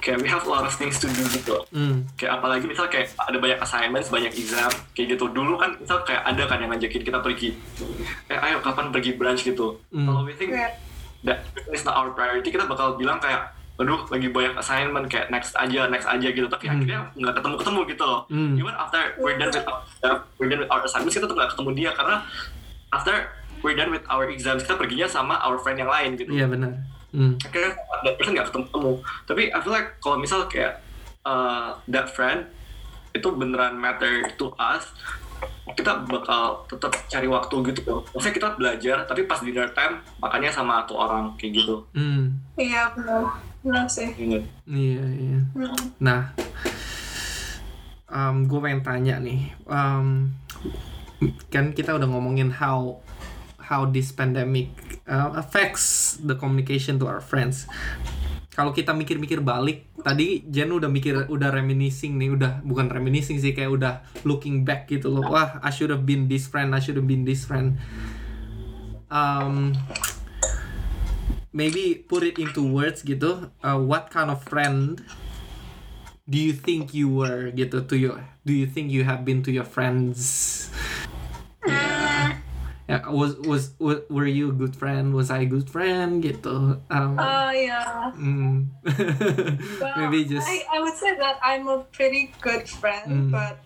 kayak 0.03 0.19
we 0.19 0.27
have 0.27 0.43
a 0.43 0.49
lot 0.51 0.67
of 0.67 0.73
things 0.75 0.99
to 0.99 1.07
do 1.07 1.23
gitu. 1.31 1.63
Hmm. 1.71 2.03
Kayak 2.19 2.41
apalagi 2.41 2.67
misal 2.67 2.91
kayak 2.91 3.15
ada 3.15 3.39
banyak 3.39 3.59
assignments, 3.61 4.11
banyak 4.11 4.35
exam, 4.35 4.67
kayak 4.91 5.15
gitu. 5.15 5.31
Dulu 5.31 5.55
kan 5.55 5.79
misal 5.79 6.03
kayak 6.03 6.27
ada 6.27 6.43
kan 6.43 6.59
yang 6.59 6.71
ngajakin 6.75 7.03
kita 7.07 7.19
pergi, 7.23 7.55
eh 8.27 8.35
ayo 8.35 8.59
kapan 8.59 8.91
pergi 8.91 9.15
brunch 9.15 9.47
gitu. 9.47 9.79
Hmm. 9.95 10.07
Kalau 10.11 10.21
we 10.27 10.35
think 10.35 10.51
Iya. 10.51 10.75
that 11.23 11.39
is 11.71 11.87
not 11.87 11.95
our 11.95 12.11
priority, 12.11 12.51
kita 12.51 12.67
bakal 12.67 12.99
bilang 12.99 13.23
kayak, 13.23 13.55
aduh 13.79 14.03
lagi 14.11 14.27
banyak 14.27 14.53
assignment 14.59 15.07
kayak 15.07 15.31
next 15.31 15.55
aja, 15.55 15.87
next 15.87 16.07
aja 16.09 16.27
gitu. 16.27 16.47
Tapi 16.51 16.67
Hmm. 16.67 16.73
akhirnya 16.75 16.99
nggak 17.15 17.33
ketemu-ketemu 17.39 17.79
gitu 17.95 18.03
loh. 18.03 18.21
Hmm. 18.27 18.59
Even 18.59 18.75
after 18.75 18.99
we're 19.21 19.39
done 19.39 19.51
with 19.55 19.63
our, 19.63 19.79
we're 20.35 20.51
done 20.51 20.61
with 20.67 20.71
our 20.73 20.83
assignments, 20.83 21.15
kita 21.15 21.31
tuh 21.31 21.35
nggak 21.37 21.55
ketemu 21.55 21.69
dia 21.79 21.91
karena 21.95 22.27
after 22.91 23.15
we're 23.63 23.73
done 23.73 23.89
with 23.89 24.03
our 24.05 24.27
exams, 24.27 24.61
kita 24.61 24.75
perginya 24.75 25.07
sama 25.07 25.39
our 25.39 25.55
friend 25.57 25.79
yang 25.79 25.87
lain 25.87 26.13
gitu 26.13 26.29
Iya 26.29 26.45
benar. 26.45 26.75
Hmm. 27.09 27.37
akhirnya 27.39 27.77
that 28.01 28.17
person 28.17 28.33
nggak 28.33 28.49
ketemu 28.49 28.91
tapi 29.23 29.43
I 29.47 29.59
feel 29.59 29.69
like 29.69 30.01
kalau 30.01 30.17
misal 30.17 30.49
kayak 30.49 30.81
uh, 31.21 31.77
that 31.85 32.09
friend 32.09 32.49
itu 33.11 33.29
beneran 33.29 33.77
matter 33.77 34.25
to 34.33 34.49
us 34.57 34.89
kita 35.71 36.01
bakal 36.03 36.65
tetap 36.65 36.89
cari 37.05 37.29
waktu 37.29 37.53
gitu 37.69 37.79
loh 37.85 38.01
maksudnya 38.09 38.33
kita 38.33 38.47
belajar 38.53 38.97
tapi 39.05 39.23
pas 39.23 39.37
dinner 39.37 39.69
time 39.71 40.01
makannya 40.17 40.49
sama 40.49 40.81
tuh 40.83 40.97
orang 40.97 41.37
kayak 41.37 41.61
gitu 41.61 41.85
Hmm. 41.93 42.33
Iya 42.57 42.89
benar. 42.91 43.21
Benar 43.61 43.85
sih. 43.85 44.09
Ingat. 44.09 44.43
Iya 44.65 45.03
iya. 45.13 45.39
Hmm. 45.53 45.85
Nah, 45.97 46.21
um, 48.09 48.43
gue 48.43 48.59
pengen 48.59 48.81
tanya 48.81 49.15
nih, 49.17 49.53
um, 49.63 50.33
kan 51.47 51.71
kita 51.71 51.93
udah 51.93 52.03
ngomongin 52.05 52.51
how 52.51 52.99
how 53.73 53.89
this 53.89 54.13
pandemic 54.13 54.69
uh, 55.09 55.33
affects 55.33 56.17
the 56.21 56.37
communication 56.37 57.01
to 57.01 57.09
our 57.09 57.19
friends. 57.19 57.65
Kalau 58.53 58.69
kita 58.69 58.93
mikir-mikir 58.93 59.41
balik, 59.41 59.89
tadi 60.05 60.45
Jen 60.45 60.69
udah 60.69 60.85
mikir, 60.85 61.25
udah 61.25 61.49
reminiscing 61.49 62.21
nih, 62.21 62.37
udah 62.37 62.61
bukan 62.61 62.85
reminiscing 62.85 63.41
sih, 63.41 63.57
kayak 63.57 63.73
udah 63.73 63.93
looking 64.29 64.61
back 64.61 64.85
gitu 64.85 65.09
loh. 65.09 65.25
Wah, 65.25 65.57
I 65.65 65.73
should 65.73 65.89
have 65.89 66.05
been 66.05 66.29
this 66.29 66.45
friend, 66.45 66.77
I 66.77 66.79
should 66.79 67.01
have 67.01 67.09
been 67.09 67.25
this 67.25 67.49
friend. 67.49 67.81
Um, 69.09 69.73
maybe 71.53 72.05
put 72.05 72.25
it 72.25 72.41
into 72.41 72.65
words 72.65 73.05
gitu 73.05 73.53
uh, 73.61 73.77
what 73.77 74.09
kind 74.09 74.33
of 74.33 74.41
friend 74.41 75.05
do 76.25 76.41
you 76.41 76.51
think 76.51 76.97
you 76.97 77.05
were 77.05 77.53
gitu 77.53 77.85
to 77.85 77.93
your 77.93 78.17
do 78.41 78.51
you 78.51 78.65
think 78.65 78.89
you 78.89 79.05
have 79.05 79.21
been 79.21 79.45
to 79.45 79.53
your 79.53 79.63
friends 79.63 80.73
was, 82.89 83.39
was 83.39 83.71
was 83.79 84.03
were 84.09 84.27
you 84.27 84.49
a 84.49 84.55
good 84.55 84.75
friend 84.75 85.13
was 85.15 85.31
I 85.31 85.47
a 85.47 85.49
good 85.49 85.69
friend 85.69 86.19
gitu 86.19 86.83
um, 86.91 87.15
Uh, 87.17 87.51
yeah. 87.55 88.11
mm. 88.11 88.67
Well, 89.81 89.95
maybe 89.97 90.25
just 90.27 90.47
I, 90.47 90.63
I 90.67 90.77
would 90.83 90.95
say 90.95 91.15
that 91.17 91.39
I'm 91.43 91.67
a 91.67 91.83
pretty 91.91 92.31
good 92.41 92.67
friend, 92.67 93.27
Mm. 93.27 93.31
but 93.31 93.59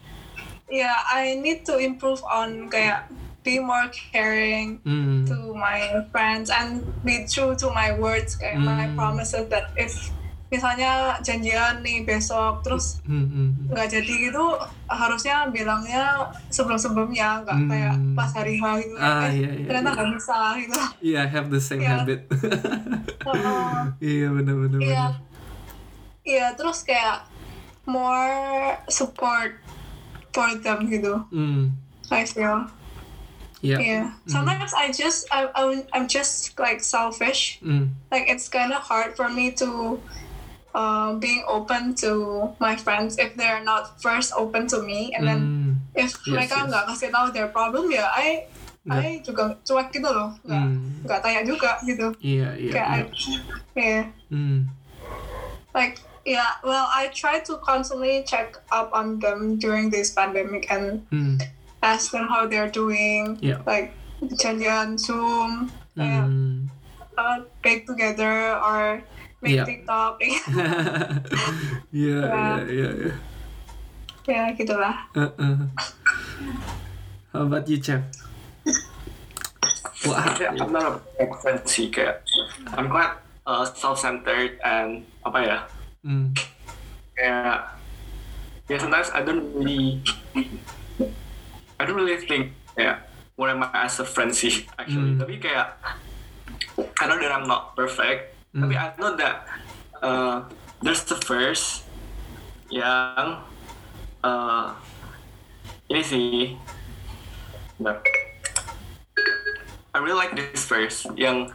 yeah, 0.69 1.01
I 1.07 1.35
need 1.39 1.65
to 1.65 1.77
improve 1.79 2.21
on 2.27 2.69
kayak 2.69 3.09
be 3.41 3.57
more 3.63 3.87
caring 4.11 4.83
mm, 4.83 5.23
to 5.25 5.55
my 5.55 6.03
friends 6.11 6.51
and 6.51 6.83
be 7.01 7.23
true 7.25 7.55
to 7.55 7.71
my 7.71 7.95
words 7.95 8.35
kayak 8.35 8.59
my 8.59 8.85
Mm. 8.91 8.95
promises 8.99 9.47
that 9.49 9.71
if 9.79 10.11
misalnya 10.47 10.91
janjian 11.19 11.83
nih 11.83 12.01
besok 12.01 12.63
terus 12.63 13.03
mm, 13.03 13.25
mm, 13.27 13.49
nggak 13.67 13.87
jadi 13.89 14.13
gitu 14.25 14.45
harusnya 14.87 15.43
bilangnya 15.47 16.23
sebelum 16.47 16.79
sebelumnya 16.79 17.43
nggak 17.43 17.57
Hmm. 17.57 17.67
kayak 17.67 17.95
pas 18.15 18.31
hari 18.31 18.55
H 18.55 18.63
gitu 18.79 18.95
Ah, 18.95 19.27
eh, 19.27 19.31
iya, 19.35 19.49
iya, 19.53 19.67
ternyata 19.67 19.89
iya. 19.89 19.95
nggak 19.99 20.09
bisa 20.15 20.37
gitu 20.55 20.79
yeah 21.03 21.21
I 21.23 21.29
have 21.29 21.47
the 21.47 21.59
same 21.59 21.83
Yeah. 21.83 21.99
habit 21.99 22.31
Heeh. 23.21 23.75
iya 24.15 24.27
benar 24.29 24.55
benar 24.57 24.79
Iya. 24.79 25.05
Iya, 26.23 26.47
terus 26.53 26.83
kayak 26.83 27.23
more 27.83 28.35
support 28.87 29.63
for 30.31 30.47
them 30.59 30.87
gitu. 30.87 31.23
mm, 31.29 31.71
I 32.07 32.23
feel. 32.23 32.67
yeah 33.59 33.79
Yeah. 33.79 34.05
Sometimes 34.27 34.69
I 34.71 34.91
just 34.91 35.25
I, 35.27 35.47
I'm 35.51 35.87
I'm 35.91 36.05
just 36.05 36.53
like 36.55 36.79
selfish. 36.79 37.57
mm, 37.59 37.89
Like 38.07 38.27
it's 38.27 38.47
kind 38.47 38.69
of 38.69 38.83
hard 38.83 39.15
for 39.15 39.27
me 39.27 39.49
to 39.57 39.97
um, 40.77 41.17
being 41.17 41.41
open 41.49 41.97
to 41.97 42.45
my 42.61 42.77
friends 42.77 43.17
if 43.17 43.33
they're 43.33 43.65
not 43.65 43.97
first 43.97 44.29
open 44.37 44.69
to 44.69 44.85
me, 44.85 45.09
and 45.17 45.25
then 45.25 45.39
mm, 45.41 45.71
if 45.97 46.13
Yes, 46.21 46.29
mereka 46.29 46.55
yes. 46.61 46.67
nggak 46.69 46.83
kasih 46.93 47.09
tahu 47.09 47.27
their 47.33 47.49
problem 47.49 47.89
ya, 47.89 48.05
I 48.13 48.45
I 48.87 49.19
juga 49.19 49.57
cuek 49.65 49.89
gitu 49.91 50.05
loh, 50.07 50.37
nggak 50.45 50.65
nggak 51.03 51.19
tanya 51.19 51.41
juga 51.43 51.75
gitu. 51.83 52.13
iya 52.21 52.53
iya 52.55 52.71
Kayak 52.71 52.87
iya 52.87 53.03
I, 53.03 53.75
yeah. 53.75 54.05
mm, 54.31 54.59
like 55.73 55.99
yeah 56.23 56.55
well 56.63 56.87
i 56.91 57.07
try 57.11 57.39
to 57.39 57.55
constantly 57.63 58.23
check 58.27 58.59
up 58.71 58.91
on 58.91 59.19
them 59.19 59.55
during 59.59 59.87
this 59.91 60.11
pandemic 60.11 60.67
and 60.71 61.03
mm, 61.07 61.35
ask 61.83 62.11
them 62.11 62.27
how 62.27 62.43
they're 62.47 62.71
doing 62.71 63.35
Yeah. 63.39 63.59
like 63.63 63.91
janjian 64.39 64.99
zoom 64.99 65.71
mm. 65.95 66.67
uh, 67.15 67.37
bake 67.63 67.87
together 67.87 68.55
or 68.59 69.03
make 69.41 69.53
Yeah. 69.57 69.65
tiktok 69.65 70.17
Iya, 71.93 72.19
iya, 72.25 72.55
iya, 72.67 72.89
iya. 73.05 73.13
ya 74.27 74.43
gitulah 74.57 75.07
Uh-uh. 75.15 75.69
How 77.31 77.45
about 77.45 77.69
you, 77.69 77.77
Chef? 77.77 78.01
Wah, 80.07 80.25
Yeah, 80.37 80.53
I'm 80.57 80.71
not 80.71 81.01
a 81.17 81.25
sih 81.65 81.89
kayak 81.89 82.21
I'm 82.77 82.87
quite 82.87 83.17
uh, 83.49 83.65
self-centered 83.65 84.61
and 84.61 85.03
apa 85.25 85.39
ya 85.41 85.57
mm, 86.05 86.31
kayak 87.17 87.73
yeah 88.69 88.79
sometimes 88.79 89.09
I 89.11 89.25
don't 89.25 89.51
really 89.57 90.05
I 91.77 91.83
don't 91.85 91.97
really 91.97 92.19
think 92.21 92.53
kayak 92.77 93.09
what 93.39 93.49
am 93.49 93.65
I 93.65 93.89
as 93.89 93.97
a 93.97 94.05
friend 94.05 94.29
sih 94.31 94.69
actually 94.77 95.17
Hmm. 95.17 95.21
tapi 95.21 95.41
kayak 95.41 95.77
I 96.77 97.03
know 97.09 97.17
that 97.17 97.33
I'm 97.33 97.49
not 97.49 97.73
perfect 97.73 98.36
Hmm. 98.57 98.65
tapi 98.65 98.73
I 98.73 98.89
know 98.97 99.13
that 99.21 99.45
uh, 100.01 100.49
there's 100.81 101.05
the 101.05 101.13
first 101.21 101.85
yang 102.73 103.45
uh, 104.25 104.73
ini 105.87 106.01
sih. 106.01 106.57
I 109.93 109.97
really 110.01 110.17
like 110.17 110.33
this 110.33 110.65
verse 110.65 111.05
yang 111.13 111.53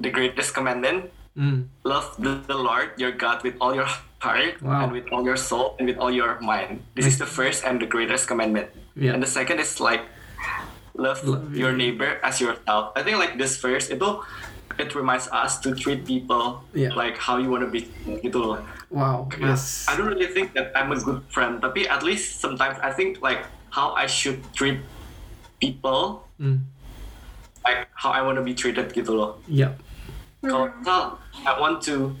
the 0.00 0.08
greatest 0.08 0.56
commandment 0.56 1.12
mm, 1.36 1.68
love 1.84 2.16
the, 2.16 2.40
the 2.48 2.56
Lord 2.56 2.96
your 2.96 3.12
God 3.12 3.44
with 3.44 3.60
all 3.60 3.76
your 3.76 3.88
heart 4.24 4.56
Wow. 4.64 4.88
and 4.88 4.96
with 4.96 5.12
all 5.12 5.20
your 5.20 5.36
soul 5.36 5.76
and 5.76 5.84
with 5.84 6.00
all 6.00 6.08
your 6.08 6.40
mind. 6.40 6.80
This 6.96 7.04
is 7.04 7.20
the 7.20 7.28
first 7.28 7.64
and 7.68 7.76
the 7.76 7.86
greatest 7.86 8.24
commandment. 8.24 8.72
Yeah. 8.96 9.12
And 9.12 9.20
the 9.20 9.28
second 9.28 9.60
is 9.60 9.76
like 9.80 10.00
love, 10.96 11.20
Love 11.28 11.52
your 11.52 11.70
your- 11.70 11.76
neighbor 11.76 12.16
as 12.24 12.40
yourself. 12.40 12.96
I 12.96 13.04
think 13.04 13.20
like 13.20 13.36
this 13.36 13.60
verse 13.60 13.92
itu 13.92 14.24
it 14.78 14.94
reminds 14.94 15.28
us 15.28 15.58
to 15.58 15.72
treat 15.72 16.04
people 16.04 16.62
Yeah. 16.72 16.92
like 16.94 17.16
how 17.16 17.36
you 17.36 17.48
want 17.48 17.64
to 17.64 17.70
be 17.70 17.88
gitu 18.20 18.38
loh. 18.38 18.58
wow, 18.92 19.24
yes. 19.40 19.88
I 19.88 19.96
don't 19.96 20.08
really 20.08 20.28
think 20.28 20.52
that 20.52 20.72
I'm 20.76 20.92
a 20.92 21.00
good 21.00 21.24
friend, 21.28 21.58
tapi 21.58 21.88
at 21.88 22.04
least 22.04 22.38
sometimes 22.38 22.76
I 22.80 22.92
think 22.92 23.20
like 23.20 23.48
how 23.72 23.96
I 23.96 24.04
should 24.04 24.40
treat 24.52 24.84
people, 25.56 26.28
Mm, 26.36 26.66
like 27.62 27.86
how 27.94 28.10
I 28.10 28.20
want 28.20 28.36
to 28.36 28.44
be 28.44 28.52
treated 28.52 28.90
gitu 28.92 29.14
loh. 29.14 29.40
yeah. 29.46 29.72
kalau 30.42 30.68
misal 30.74 31.02
I 31.46 31.54
want 31.54 31.78
to 31.86 32.18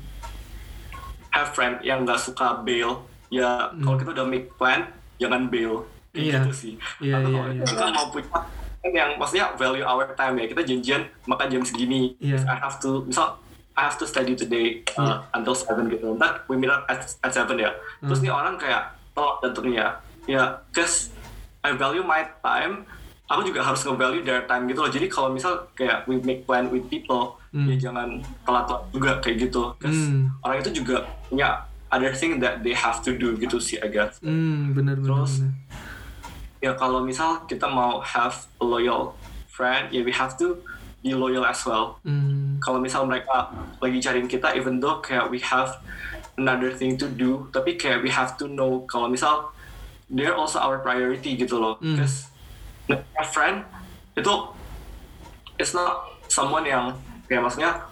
have 1.34 1.50
friend 1.52 1.82
yang 1.82 2.06
nggak 2.06 2.22
suka 2.22 2.62
bail 2.62 3.02
ya 3.28 3.72
kalau 3.82 3.98
kita 3.98 4.14
udah 4.14 4.26
make 4.28 4.52
plan 4.54 4.86
jangan 5.18 5.48
bail 5.48 5.84
Kayak 6.12 6.12
Hmm. 6.12 6.22
Iya. 6.22 6.36
gitu 6.38 6.50
sih 6.52 6.74
Iya, 7.00 7.14
atau 7.18 7.28
iya, 7.28 7.40
kalau 7.40 7.50
iya. 7.50 7.64
kita 7.66 7.84
mau 7.90 8.06
punya 8.12 8.38
friend 8.82 8.94
yang 8.94 9.10
maksudnya 9.14 9.46
value 9.54 9.86
our 9.86 10.10
time 10.12 10.34
ya 10.36 10.46
kita 10.46 10.62
janjian 10.62 11.00
makan 11.24 11.46
jam 11.48 11.62
segini 11.62 12.18
Iya. 12.18 12.42
I 12.42 12.56
have 12.58 12.76
to 12.78 13.06
misal 13.06 13.38
I 13.72 13.86
have 13.86 13.96
to 13.96 14.04
study 14.04 14.34
today 14.34 14.82
uh, 14.98 15.22
until 15.32 15.54
seven 15.54 15.86
gitu 15.88 16.12
ntar 16.12 16.42
we 16.44 16.58
meet 16.58 16.68
up 16.68 16.84
at, 16.86 16.98
at 17.22 17.30
seven 17.30 17.56
ya 17.56 17.70
terus 18.02 18.18
Hmm. 18.18 18.26
nih 18.26 18.32
orang 18.34 18.54
kayak 18.56 18.82
tolak 19.12 19.38
datangnya 19.40 19.86
ya 20.26 20.42
cause 20.70 21.14
I 21.62 21.72
value 21.72 22.02
my 22.02 22.26
time 22.42 22.84
aku 23.24 23.48
juga 23.48 23.64
harus 23.64 23.80
nge-value 23.80 24.20
their 24.20 24.44
time 24.44 24.66
gitu 24.66 24.82
loh 24.82 24.90
jadi 24.90 25.06
kalau 25.06 25.30
misal 25.30 25.70
kayak 25.72 26.04
we 26.04 26.18
make 26.20 26.42
plan 26.42 26.66
with 26.68 26.84
people 26.86 27.38
Hmm. 27.52 27.68
ya 27.68 27.76
jangan 27.78 28.16
telat-telat 28.42 28.82
juga 28.90 29.10
kayak 29.20 29.36
gitu 29.42 29.62
cause 29.78 29.94
Hmm. 30.10 30.32
orang 30.40 30.58
itu 30.58 30.72
juga 30.74 31.04
punya 31.28 31.48
other 31.88 32.08
thing 32.10 32.40
that 32.40 32.60
they 32.60 32.72
have 32.72 32.98
to 32.98 33.12
do 33.12 33.36
gitu 33.36 33.56
sih 33.56 33.76
I 33.76 33.88
guess 33.88 34.16
Mm, 34.20 34.72
benar 34.72 34.96
benar. 34.96 35.20
Terus, 35.20 35.32
benar. 35.38 35.52
Ya 36.62 36.72
kalau 36.78 37.02
misal 37.02 37.42
kita 37.44 37.66
mau 37.66 37.98
have 38.00 38.46
a 38.56 38.64
loyal 38.64 39.18
friend 39.50 39.90
ya 39.90 40.00
we 40.06 40.14
have 40.14 40.38
to 40.38 40.54
be 41.02 41.10
loyal 41.10 41.42
as 41.42 41.66
well. 41.66 41.98
Mm, 42.06 42.62
kalau 42.62 42.78
misal 42.78 43.02
mereka 43.02 43.50
lagi 43.82 43.98
cariin 43.98 44.30
kita 44.30 44.54
even 44.54 44.78
though 44.78 45.02
kayak 45.02 45.26
we 45.26 45.42
have 45.42 45.82
another 46.38 46.70
thing 46.70 46.94
to 46.94 47.10
do 47.10 47.50
tapi 47.50 47.74
kayak 47.74 48.00
we 48.00 48.08
have 48.08 48.38
to 48.38 48.46
know 48.46 48.86
kalau 48.86 49.10
misal 49.10 49.50
they're 50.06 50.38
also 50.38 50.62
our 50.62 50.78
priority 50.78 51.34
gitu 51.34 51.58
loh. 51.58 51.74
Mm. 51.82 51.98
because 51.98 52.30
a 53.18 53.26
friend 53.26 53.66
itu 54.14 54.30
it's 55.58 55.74
not 55.74 56.06
someone 56.30 56.62
yang 56.62 56.94
kayak 57.26 57.42
maksudnya 57.42 57.82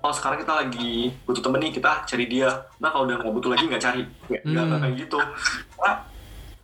oh 0.00 0.10
sekarang 0.10 0.40
kita 0.40 0.66
lagi 0.66 1.12
butuh 1.28 1.44
temen 1.44 1.60
nih 1.62 1.70
kita 1.70 2.02
cari 2.08 2.24
dia. 2.26 2.50
Nah 2.82 2.90
kalau 2.90 3.06
udah 3.06 3.20
nggak 3.20 3.34
butuh 3.36 3.50
lagi 3.54 3.64
nggak 3.70 3.82
cari. 3.84 4.02
Nggak 4.26 4.42
nggak 4.42 4.66
Mm. 4.66 4.82
kayak 4.82 4.94
gitu. 5.06 5.18
Karena, 5.78 5.92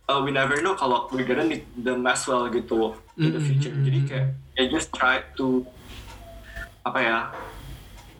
uh, 0.07 0.19
we 0.19 0.31
never 0.31 0.59
know 0.59 0.73
kalau 0.73 1.07
we're 1.09 1.23
gonna 1.23 1.43
need 1.43 1.63
them 1.75 2.03
as 2.03 2.23
well 2.25 2.47
gitu 2.47 2.95
in 3.15 3.31
the 3.31 3.39
Mm, 3.39 3.47
future 3.47 3.71
mm, 3.71 3.83
jadi 3.83 3.99
kayak 4.03 4.27
ya 4.53 4.63
just 4.67 4.89
try 4.91 5.21
to 5.33 5.63
apa 6.81 6.99
ya 6.99 7.17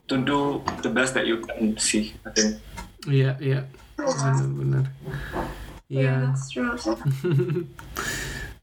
to 0.05 0.15
do 0.17 0.59
the 0.81 0.89
best 0.89 1.13
that 1.13 1.25
you 1.25 1.39
can 1.39 1.75
see 1.75 2.11
I 2.23 2.31
think 2.31 2.59
Iya 3.07 3.39
iya. 3.39 3.59
Benar 3.95 4.47
benar. 4.51 4.85
yeah 5.87 6.27
Iya. 6.27 6.27
that's 6.27 6.51
true 6.51 6.75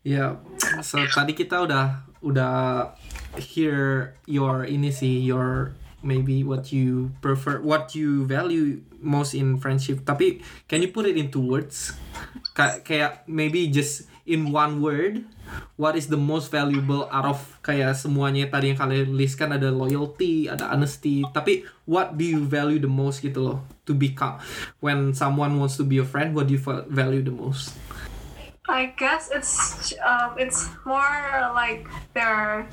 Ya, 0.04 0.36
so 0.84 1.00
tadi 1.00 1.32
kita 1.32 1.64
udah 1.64 2.04
udah 2.20 2.92
hear 3.40 4.12
your 4.28 4.68
ini 4.68 4.92
sih 4.92 5.24
your 5.24 5.72
maybe 6.04 6.44
what 6.44 6.70
you 6.70 7.10
prefer 7.24 7.58
what 7.64 7.96
you 7.96 8.28
value 8.28 8.84
most 9.00 9.32
in 9.32 9.56
friendship. 9.56 10.04
Tapi 10.04 10.44
can 10.68 10.84
you 10.84 10.92
put 10.92 11.08
it 11.08 11.16
into 11.16 11.40
words? 11.40 11.96
Ka- 12.56 12.84
kayak 12.84 13.26
maybe 13.26 13.66
just 13.66 14.06
in 14.24 14.52
one 14.54 14.80
word 14.80 15.26
what 15.76 15.96
is 15.96 16.08
the 16.08 16.16
most 16.16 16.48
valuable 16.48 17.08
out 17.12 17.28
of 17.28 17.38
kayak 17.60 17.92
semuanya 17.92 18.48
tadi 18.48 18.72
yang 18.72 18.78
kalian 18.80 19.12
list 19.12 19.36
kan 19.36 19.52
ada 19.52 19.68
loyalty 19.72 20.46
ada 20.46 20.70
honesty. 20.70 21.24
Tapi 21.32 21.64
what 21.88 22.16
do 22.16 22.24
you 22.24 22.44
value 22.44 22.78
the 22.78 22.90
most 22.90 23.24
gitu 23.24 23.40
loh 23.40 23.58
to 23.88 23.96
become? 23.96 24.38
When 24.80 25.12
someone 25.16 25.56
wants 25.58 25.76
to 25.80 25.84
be 25.84 25.98
a 25.98 26.06
friend 26.06 26.36
what 26.36 26.48
do 26.48 26.56
you 26.56 26.62
value 26.88 27.24
the 27.24 27.34
most? 27.34 27.74
I 28.64 28.96
guess 28.96 29.28
it's 29.28 29.92
um, 30.00 30.40
it's 30.40 30.72
more 30.88 31.52
like 31.52 31.84
their 32.16 32.64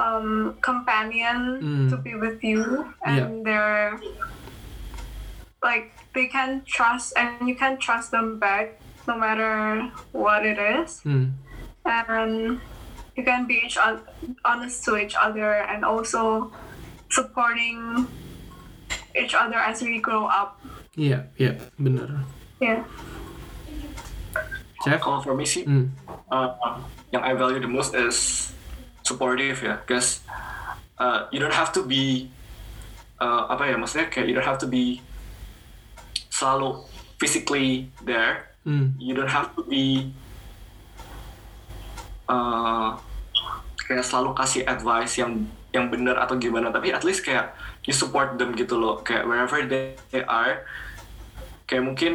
um, 0.00 0.56
companion 0.64 1.60
Mm. 1.60 1.86
to 1.92 1.96
be 2.00 2.16
with 2.16 2.40
you, 2.40 2.88
Yeah. 3.04 3.28
and 3.28 3.44
they're 3.44 4.00
like 5.60 5.92
they 6.16 6.24
can 6.26 6.64
trust, 6.64 7.12
and 7.20 7.44
you 7.44 7.52
can 7.54 7.76
trust 7.76 8.10
them 8.10 8.40
back 8.40 8.80
no 9.04 9.12
matter 9.14 9.84
what 10.16 10.42
it 10.42 10.56
is, 10.56 11.04
hmm. 11.04 11.36
and 11.84 12.58
you 13.16 13.22
can 13.22 13.44
be 13.44 13.60
each 13.60 13.76
oth- 13.76 14.08
honest 14.44 14.82
to 14.88 14.96
each 14.96 15.14
other, 15.14 15.60
and 15.68 15.84
also 15.84 16.48
supporting 17.12 18.06
each 19.12 19.34
other 19.36 19.60
as 19.60 19.82
we 19.82 20.00
grow 20.00 20.24
up. 20.26 20.56
Yeah, 20.96 21.28
yeah, 21.36 21.60
bener. 21.76 22.24
Yeah. 22.58 22.82
Chef? 24.80 24.96
Kalau 25.04 25.20
for 25.20 25.36
me 25.36 25.44
sih, 25.44 25.68
Hmm. 25.68 25.92
uh, 26.32 26.56
yang 27.12 27.20
I 27.20 27.36
value 27.36 27.60
the 27.60 27.68
most 27.68 27.92
is 27.92 28.50
supportive 29.10 29.58
ya, 29.58 29.82
guys. 29.82 30.22
Uh, 30.94 31.26
you 31.34 31.42
don't 31.42 31.56
have 31.56 31.74
to 31.74 31.82
be 31.82 32.30
uh, 33.18 33.50
apa 33.50 33.72
ya 33.72 33.76
maksudnya 33.80 34.06
kayak 34.12 34.30
you 34.30 34.34
don't 34.36 34.46
have 34.46 34.60
to 34.60 34.70
be 34.70 35.02
selalu 36.30 36.86
physically 37.18 37.90
there. 38.06 38.54
Hmm. 38.62 38.94
You 39.00 39.18
don't 39.18 39.32
have 39.32 39.56
to 39.56 39.66
be 39.66 40.12
uh, 42.30 42.94
kayak 43.88 44.04
selalu 44.06 44.30
kasih 44.38 44.62
advice 44.70 45.18
yang 45.18 45.50
yang 45.70 45.86
benar 45.90 46.18
atau 46.18 46.34
gimana, 46.38 46.70
tapi 46.70 46.90
at 46.90 47.02
least 47.06 47.22
kayak 47.22 47.54
you 47.86 47.94
support 47.94 48.38
them 48.38 48.54
gitu 48.58 48.74
loh, 48.74 49.02
kayak 49.02 49.26
wherever 49.26 49.62
they, 49.66 49.94
they 50.10 50.22
are. 50.26 50.66
Kayak 51.66 51.86
mungkin 51.86 52.12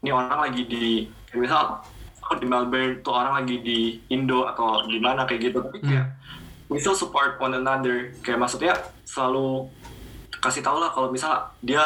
ini 0.00 0.10
orang 0.12 0.50
lagi 0.50 0.62
di 0.64 1.08
kayak 1.28 1.40
misal 1.40 1.84
aku 2.26 2.36
di 2.36 2.46
Melbourne 2.46 2.98
tuh 3.00 3.14
orang 3.14 3.38
lagi 3.38 3.62
di 3.62 4.02
Indo 4.10 4.44
atau 4.44 4.82
di 4.84 4.98
mana 4.98 5.22
kayak 5.22 5.40
gitu 5.46 5.62
tapi 5.62 5.78
kayak 5.80 6.06
we 6.66 6.76
still 6.76 6.98
support 6.98 7.38
one 7.38 7.54
another 7.54 8.10
kayak 8.20 8.36
maksudnya 8.36 8.74
selalu 9.06 9.70
kasih 10.36 10.60
tau 10.60 10.76
lah 10.76 10.90
kalau 10.90 11.08
misal 11.08 11.54
dia 11.62 11.78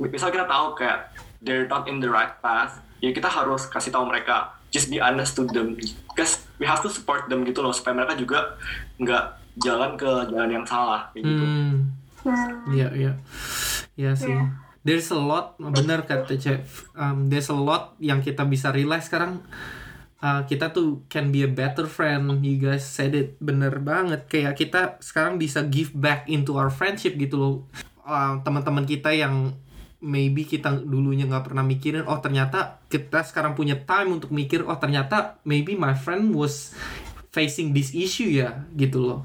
misal 0.00 0.32
kita 0.32 0.48
tahu 0.48 0.72
kayak 0.74 1.12
they're 1.44 1.68
not 1.68 1.84
in 1.84 2.00
the 2.00 2.08
right 2.08 2.40
path 2.40 2.80
ya 2.98 3.12
kita 3.12 3.28
harus 3.28 3.68
kasih 3.68 3.92
tahu 3.92 4.08
mereka 4.08 4.56
just 4.70 4.88
be 4.88 4.96
honest 4.96 5.36
to 5.36 5.44
them 5.44 5.76
because 5.76 6.40
we 6.56 6.64
have 6.64 6.80
to 6.80 6.88
support 6.88 7.28
them 7.28 7.44
gitu 7.44 7.60
loh 7.60 7.72
supaya 7.72 7.92
mereka 7.92 8.16
juga 8.16 8.56
nggak 8.96 9.24
jalan 9.60 10.00
ke 10.00 10.10
jalan 10.32 10.50
yang 10.50 10.64
salah 10.64 11.12
kayak 11.12 11.24
gitu 11.28 11.44
Hmm. 11.44 11.76
Hmm. 12.20 12.68
Iya, 12.68 12.88
iya. 12.92 13.12
Iya 13.96 14.12
sih. 14.12 14.28
Iya. 14.28 14.44
There's 14.80 15.12
a 15.12 15.20
lot, 15.20 15.60
bener 15.60 16.08
kata 16.08 16.40
Chef. 16.40 16.88
Um, 16.96 17.28
there's 17.28 17.52
a 17.52 17.56
lot 17.56 18.00
yang 18.00 18.24
kita 18.24 18.48
bisa 18.48 18.72
realize 18.72 19.12
sekarang. 19.12 19.44
Uh, 20.20 20.44
kita 20.44 20.72
tuh 20.72 21.04
can 21.08 21.32
be 21.32 21.44
a 21.44 21.50
better 21.50 21.88
friend. 21.88 22.40
You 22.40 22.60
guys 22.60 22.84
said 22.84 23.16
it 23.16 23.36
bener 23.40 23.76
banget. 23.80 24.28
Kayak 24.28 24.56
kita 24.56 24.80
sekarang 25.00 25.40
bisa 25.40 25.64
give 25.68 25.92
back 25.92 26.28
into 26.28 26.56
our 26.56 26.72
friendship 26.72 27.16
gitu 27.16 27.36
loh. 27.36 27.56
Uh, 28.04 28.40
teman-teman 28.40 28.88
kita 28.88 29.12
yang 29.12 29.52
maybe 30.00 30.48
kita 30.48 30.80
dulunya 30.80 31.28
nggak 31.28 31.52
pernah 31.52 31.64
mikirin. 31.64 32.08
Oh 32.08 32.20
ternyata 32.20 32.80
kita 32.88 33.20
sekarang 33.24 33.52
punya 33.56 33.76
time 33.80 34.16
untuk 34.16 34.32
mikir. 34.32 34.64
Oh 34.64 34.76
ternyata 34.76 35.40
maybe 35.44 35.76
my 35.76 35.92
friend 35.92 36.32
was 36.32 36.72
facing 37.30 37.70
this 37.70 37.94
issue 37.94 38.26
ya 38.26 38.66
gitu 38.74 38.98
loh 39.06 39.20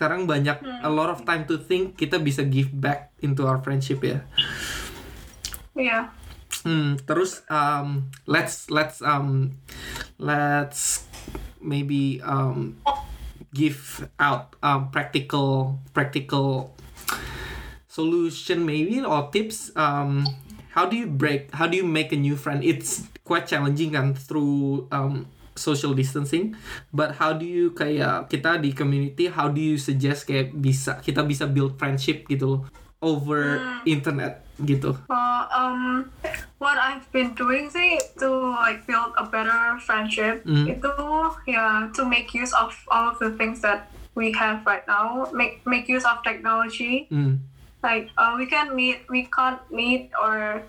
sekarang 0.00 0.24
banyak 0.24 0.64
a 0.80 0.88
lot 0.88 1.12
of 1.12 1.28
time 1.28 1.44
to 1.44 1.60
think 1.60 1.92
kita 2.00 2.16
bisa 2.16 2.40
give 2.40 2.72
back 2.72 3.12
into 3.20 3.44
our 3.44 3.60
friendship 3.60 4.00
ya. 4.00 4.24
Yeah. 5.76 6.08
hmm, 6.64 7.04
terus 7.04 7.44
um, 7.52 8.08
let's 8.24 8.72
let's 8.72 9.04
um, 9.04 9.60
let's 10.16 11.04
maybe 11.60 12.24
um, 12.24 12.80
give 13.52 14.08
out 14.16 14.56
um, 14.64 14.88
practical 14.88 15.76
practical 15.92 16.72
solution 17.84 18.64
maybe 18.64 19.04
or 19.04 19.28
tips. 19.28 19.68
Um, 19.76 20.24
how 20.72 20.88
do 20.88 20.96
you 20.96 21.12
break 21.12 21.52
how 21.52 21.68
do 21.68 21.76
you 21.76 21.84
make 21.84 22.08
a 22.12 22.16
new 22.16 22.40
friend? 22.40 22.64
It's 22.64 23.04
quite 23.20 23.44
challenging 23.44 23.92
kan 23.92 24.16
through 24.16 24.88
um, 24.88 25.28
social 25.54 25.92
distancing 25.92 26.54
but 26.90 27.16
how 27.16 27.32
do 27.32 27.44
you 27.44 27.70
kayak 27.72 28.28
kita 28.28 28.58
di 28.58 28.70
community 28.70 29.26
how 29.28 29.46
do 29.46 29.58
you 29.58 29.76
suggest 29.76 30.24
kayak 30.24 30.52
bisa 30.52 30.98
kita 31.00 31.20
bisa 31.22 31.44
build 31.44 31.74
friendship 31.76 32.24
gitu 32.26 32.46
loh 32.46 32.60
over 33.00 33.58
internet 33.88 34.44
gitu 34.60 34.92
Well, 35.08 35.48
um, 35.48 36.12
what 36.60 36.76
I've 36.76 37.08
been 37.10 37.32
doing 37.32 37.72
sih 37.72 37.96
to 38.20 38.28
like 38.60 38.84
build 38.84 39.16
a 39.16 39.24
better 39.24 39.80
friendship 39.80 40.44
Mm. 40.44 40.76
itu 40.76 40.92
yeah 41.48 41.88
to 41.96 42.04
make 42.04 42.36
use 42.36 42.52
of 42.52 42.76
all 42.92 43.08
of 43.08 43.16
the 43.16 43.32
things 43.40 43.64
that 43.64 43.88
we 44.12 44.34
have 44.36 44.66
right 44.68 44.84
now. 44.84 45.30
Make 45.32 45.64
make 45.64 45.88
use 45.88 46.04
of 46.04 46.20
technology. 46.26 47.06
hmm. 47.08 47.40
Like 47.80 48.12
uh, 48.20 48.36
we 48.36 48.44
can 48.44 48.76
meet, 48.76 49.08
we 49.08 49.24
can't 49.32 49.62
meet 49.72 50.12
or 50.12 50.60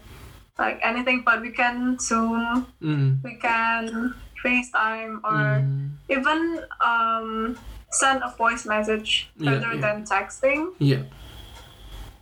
like 0.56 0.80
anything, 0.80 1.28
but 1.28 1.44
we 1.44 1.52
can 1.52 2.00
Zoom, 2.00 2.64
Hmm. 2.80 3.20
we 3.20 3.36
can 3.36 4.14
FaceTime 4.44 5.22
or 5.24 5.62
Hmm. 5.62 5.88
even 6.10 6.66
um 6.84 7.58
send 7.92 8.24
a 8.24 8.34
voice 8.38 8.66
message 8.66 9.30
Yeah, 9.38 9.52
rather 9.54 9.74
yeah. 9.76 9.82
than 9.82 10.06
texting. 10.06 10.74
yeah 10.80 11.04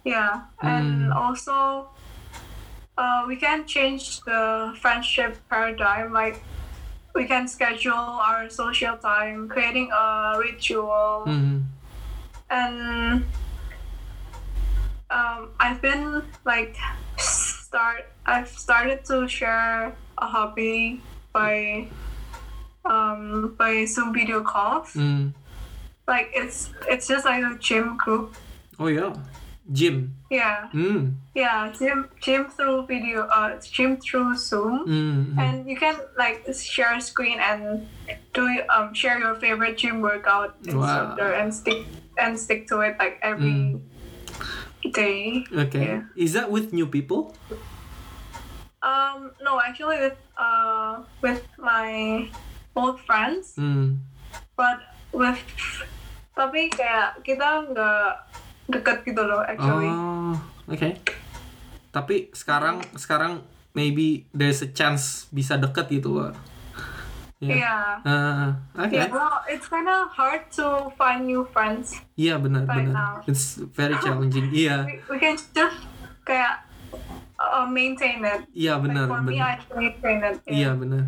Yeah, 0.04 0.42
and 0.62 1.12
Mm. 1.12 1.16
also 1.16 1.90
uh, 2.98 3.24
we 3.28 3.36
can 3.36 3.66
change 3.68 4.22
the 4.26 4.74
friendship 4.82 5.40
paradigm. 5.50 6.12
Like 6.12 6.42
we 7.16 7.26
can 7.26 7.48
schedule 7.48 7.94
our 7.94 8.50
social 8.50 8.98
time, 8.98 9.48
creating 9.48 9.90
a 9.92 10.36
ritual, 10.40 11.24
hmm. 11.26 11.60
and 12.50 13.26
um, 15.10 15.50
I've 15.60 15.82
been 15.82 16.24
like 16.46 16.76
start. 17.18 18.06
I've 18.26 18.48
started 18.50 19.06
to 19.06 19.28
share 19.28 19.96
a 20.18 20.26
hobby 20.28 21.02
by 21.34 21.88
um, 22.86 23.56
by 23.58 23.86
Zoom 23.86 24.14
video 24.14 24.44
calls. 24.44 24.94
Hmm. 24.94 25.30
Like 26.08 26.32
it's 26.34 26.70
it's 26.90 27.08
just 27.08 27.26
like 27.26 27.44
a 27.44 27.58
gym 27.60 27.98
group. 27.98 28.34
oh 28.80 28.88
yeah, 28.88 29.14
gym 29.72 30.16
Yeah. 30.32 30.70
hmm. 30.72 31.14
Yeah, 31.36 31.72
gym 31.72 32.10
gym 32.20 32.50
through 32.50 32.88
video, 32.88 33.30
uh, 33.30 33.60
gym 33.62 33.98
through 34.02 34.36
Zoom, 34.36 34.86
Hmm. 34.90 35.38
and 35.40 35.70
you 35.70 35.78
can 35.78 35.96
like 36.18 36.46
share 36.54 37.00
screen 37.00 37.38
and 37.40 37.86
do 38.34 38.48
um 38.74 38.94
share 38.94 39.20
your 39.20 39.36
favorite 39.38 39.78
gym 39.78 40.02
workout 40.02 40.58
Wow. 40.66 40.82
instructor 40.82 41.30
and 41.38 41.54
stick 41.54 41.86
and 42.18 42.34
stick 42.40 42.68
to 42.74 42.82
it 42.82 42.98
like 42.98 43.20
every 43.22 43.78
day. 44.94 45.46
okay 45.54 45.86
Yeah. 45.86 46.02
is 46.18 46.34
that 46.34 46.50
with 46.50 46.74
new 46.74 46.88
people 46.88 47.36
Um, 48.82 49.32
no, 49.44 49.60
actually 49.60 50.00
with 50.00 50.18
uh 50.40 51.04
with 51.22 51.44
my 51.60 52.32
old 52.80 52.98
friends, 53.04 53.60
hmm. 53.60 54.00
but 54.56 54.80
with 55.12 55.36
tapi 56.32 56.72
kayak 56.72 57.20
kita 57.28 57.68
nggak 57.68 58.12
deket 58.72 58.98
gitu 59.04 59.22
loh 59.28 59.44
actually. 59.44 59.92
Oh, 59.92 60.40
oke. 60.72 60.90
Tapi 61.92 62.32
sekarang 62.32 62.80
sekarang 62.96 63.44
maybe 63.76 64.24
there's 64.32 64.64
a 64.64 64.70
chance 64.72 65.28
bisa 65.36 65.60
deket 65.60 66.00
gitu, 66.00 66.24
Wak. 66.24 66.40
Ya. 67.40 67.56
Yeah. 67.56 67.88
Ah, 68.04 68.48
oke. 68.76 68.92
Yeah, 68.92 69.08
well, 69.08 69.40
it's 69.48 69.68
kind 69.72 69.88
of 69.88 70.12
hard 70.12 70.52
to 70.60 70.92
find 71.00 71.24
new 71.24 71.48
friends. 71.56 71.96
Iya 72.20 72.36
benar 72.36 72.68
Right 72.68 72.92
benar. 72.92 73.24
now. 73.24 73.28
It's 73.32 73.64
very 73.76 73.96
challenging. 74.04 74.52
Iya. 74.52 74.84
We, 74.84 74.96
we 75.08 75.18
can 75.24 75.40
just 75.40 75.80
kayak 76.28 76.68
uh, 77.40 77.64
maintain 77.64 78.20
it. 78.28 78.44
Iya 78.52 78.76
benar 78.84 79.08
like 79.08 79.12
for 79.12 79.20
me, 79.24 79.40
benar. 79.40 79.56
I 79.56 79.76
maintain 79.80 80.20
it. 80.20 80.36
Iya 80.52 80.72
benar. 80.76 81.04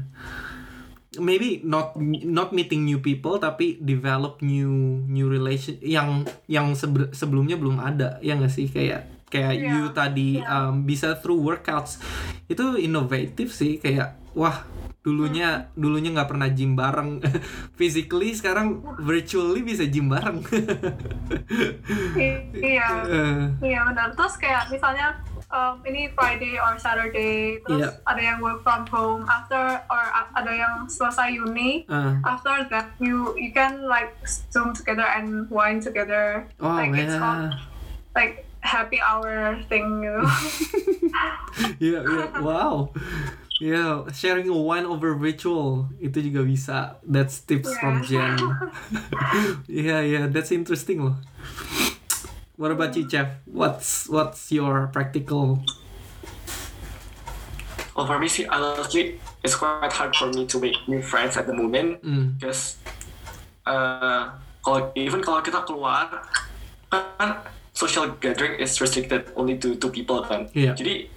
Maybe 1.20 1.60
not 1.68 2.00
not 2.24 2.56
meeting 2.56 2.88
new 2.88 3.04
people 3.04 3.36
tapi 3.36 3.76
develop 3.84 4.40
new 4.40 5.04
new 5.12 5.28
relation 5.28 5.76
yang 5.84 6.24
yang 6.48 6.72
sebe- 6.72 7.12
sebelumnya 7.12 7.60
belum 7.60 7.84
ada 7.84 8.16
ya 8.24 8.40
nggak 8.40 8.54
sih? 8.54 8.72
Kayak 8.72 9.12
kayak 9.32 9.56
Iya, 9.56 9.64
you 9.72 9.82
tadi 9.90 10.30
iya. 10.38 10.68
um, 10.68 10.84
bisa 10.84 11.16
through 11.16 11.40
workouts 11.40 11.98
itu 12.46 12.76
inovatif 12.78 13.50
sih 13.50 13.80
kayak 13.80 14.20
wah 14.36 14.68
dulunya 15.02 15.66
Hmm. 15.66 15.82
dulunya 15.82 16.14
nggak 16.14 16.30
pernah 16.30 16.46
gym 16.48 16.78
bareng 16.78 17.24
physically 17.80 18.38
sekarang 18.38 18.84
virtually 19.02 19.66
bisa 19.66 19.88
gym 19.88 20.12
bareng 20.12 20.46
Iya. 22.54 22.88
Eh, 23.12 23.42
Iya 23.66 23.80
benar. 23.88 24.14
Terus 24.14 24.38
kayak 24.38 24.70
misalnya 24.70 25.18
um, 25.50 25.82
ini 25.84 26.12
Friday 26.14 26.56
or 26.58 26.78
Saturday, 26.78 27.60
terus 27.66 27.90
Iya. 27.90 27.92
ada 28.06 28.22
yang 28.22 28.38
work 28.40 28.62
from 28.62 28.86
home 28.88 29.26
after 29.26 29.60
or 29.90 30.02
ada 30.34 30.52
yang 30.52 30.86
selesai 30.88 31.34
uni. 31.34 31.84
ah. 31.90 32.22
After 32.24 32.66
that, 32.70 32.94
you 32.98 33.34
you 33.36 33.52
can 33.52 33.86
like 33.86 34.14
zoom 34.54 34.72
together 34.72 35.06
and 35.06 35.50
wine 35.50 35.82
together. 35.82 36.46
oh 36.62 36.78
like 36.78 36.94
it's 36.94 37.12
ya 37.12 37.20
called 37.20 37.52
like 38.14 38.46
happy 38.62 39.02
hour 39.02 39.60
thing, 39.70 40.04
you 40.04 40.12
know. 40.12 40.26
Iya, 41.84 42.08
iya. 42.08 42.26
Wow. 42.40 42.96
Yeah, 43.62 44.10
sharing 44.10 44.50
a 44.50 44.58
wine 44.58 44.90
over 44.90 45.14
virtual 45.14 45.92
itu 46.02 46.18
juga 46.18 46.42
bisa. 46.42 46.78
That's 47.06 47.44
tips 47.46 47.70
from 47.78 48.02
Jen. 48.02 48.40
yeah, 49.70 50.02
yeah, 50.02 50.26
that's 50.32 50.50
interesting 50.50 51.06
loh. 51.06 51.22
What 52.58 52.74
about 52.74 52.98
you, 52.98 53.06
Chef? 53.06 53.42
What's 53.46 54.10
what's 54.10 54.50
your 54.50 54.90
practical? 54.90 55.62
Well, 57.94 58.08
for 58.08 58.18
me 58.18 58.26
sih, 58.32 58.48
honestly, 58.50 59.20
it's 59.44 59.54
quite 59.54 59.94
hard 59.94 60.16
for 60.16 60.32
me 60.32 60.48
to 60.48 60.58
make 60.58 60.78
new 60.88 61.04
friends 61.04 61.38
at 61.38 61.46
the 61.46 61.54
moment 61.54 62.02
Mm, 62.02 62.40
because 62.40 62.82
uh, 63.68 64.32
kalau 64.66 64.90
even 64.98 65.22
kalau 65.22 65.44
kita 65.46 65.62
keluar 65.68 66.24
kan 66.90 67.46
social 67.72 68.12
gathering 68.18 68.58
is 68.58 68.76
restricted 68.78 69.32
only 69.34 69.56
to 69.56 69.76
two 69.76 69.90
people 69.90 70.20
kan. 70.22 70.48
Iya. 70.52 70.76
Jadi 70.76 71.08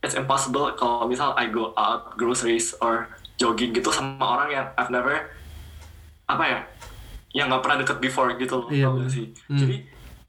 it's 0.00 0.14
impossible 0.14 0.70
kalau 0.72 1.04
misal 1.04 1.34
I 1.34 1.48
go 1.48 1.74
out 1.74 2.14
groceries 2.14 2.76
or 2.78 3.10
jogging 3.36 3.74
gitu 3.74 3.90
sama 3.90 4.22
orang 4.22 4.48
yang 4.50 4.66
I've 4.74 4.88
never 4.88 5.34
apa 6.24 6.44
ya 6.44 6.58
yang 7.32 7.46
nggak 7.50 7.60
pernah 7.60 7.78
deket 7.82 7.98
before 7.98 8.30
gitu 8.34 8.54
loh 8.56 8.68
Iya, 8.70 8.86
tau 8.88 9.06
sih 9.06 9.26
Hmm. 9.44 9.58
jadi 9.58 9.76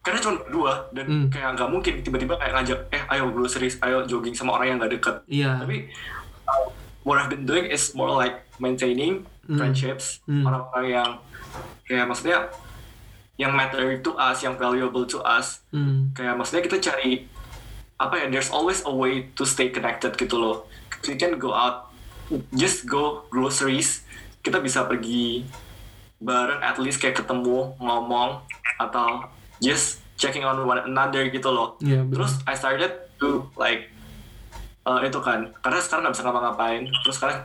karena 0.01 0.19
cuma 0.19 0.33
berdua 0.41 0.73
dan 0.91 1.05
Hmm. 1.05 1.27
kayak 1.29 1.49
nggak 1.55 1.69
mungkin 1.69 1.93
tiba-tiba 2.01 2.33
kayak 2.35 2.53
ngajak 2.53 2.79
eh 2.89 3.01
ayo 3.07 3.29
groceries 3.29 3.75
ayo 3.79 4.03
jogging 4.03 4.33
sama 4.33 4.55
orang 4.55 4.67
yang 4.67 4.77
nggak 4.77 4.93
deket 4.93 5.15
Iya. 5.27 5.51
tapi 5.61 5.87
uh, 6.43 6.67
what 7.01 7.17
I've 7.17 7.29
been 7.29 7.45
doing 7.45 7.69
is 7.69 7.93
more 7.93 8.09
like 8.09 8.43
maintaining 8.57 9.23
Hmm. 9.45 9.55
friendships 9.55 10.19
Hmm. 10.25 10.43
orang-orang 10.43 10.85
yang 10.89 11.09
kayak 11.83 12.05
maksudnya 12.05 12.49
yang 13.37 13.53
matter 13.53 13.97
to 13.97 14.13
us 14.13 14.41
yang 14.41 14.53
valuable 14.53 15.05
to 15.05 15.21
us 15.21 15.61
Hmm. 15.69 16.09
kayak 16.11 16.33
maksudnya 16.33 16.61
kita 16.61 16.77
cari 16.83 17.25
apa 17.95 18.13
ya 18.15 18.25
there's 18.27 18.49
always 18.49 18.81
a 18.83 18.91
way 18.91 19.29
to 19.31 19.41
stay 19.41 19.69
connected 19.69 20.13
gitu 20.13 20.35
loh 20.35 20.65
we 21.03 21.13
can 21.13 21.33
go 21.35 21.49
out 21.49 21.89
just 22.51 22.85
go 22.85 23.25
groceries 23.27 24.05
kita 24.41 24.57
bisa 24.57 24.83
pergi 24.83 25.45
bareng 26.17 26.59
at 26.59 26.77
least 26.77 26.97
kayak 26.97 27.13
ketemu 27.15 27.73
ngomong 27.77 28.41
atau 28.75 29.25
just 29.57 30.01
checking 30.13 30.41
on 30.41 30.57
one 30.59 30.81
another 30.83 31.25
gitu 31.27 31.47
loh 31.47 31.77
Iya, 31.79 32.01
bener. 32.01 32.13
terus 32.15 32.41
I 32.43 32.53
started 32.53 32.89
to 33.17 33.45
like 33.53 33.89
uh, 34.83 34.97
itu 34.99 35.17
kan 35.19 35.53
karena 35.55 35.77
sekarang 35.77 36.01
nggak 36.03 36.13
bisa 36.13 36.23
ngapa-ngapain 36.23 36.81
terus 37.01 37.15
sekarang 37.15 37.37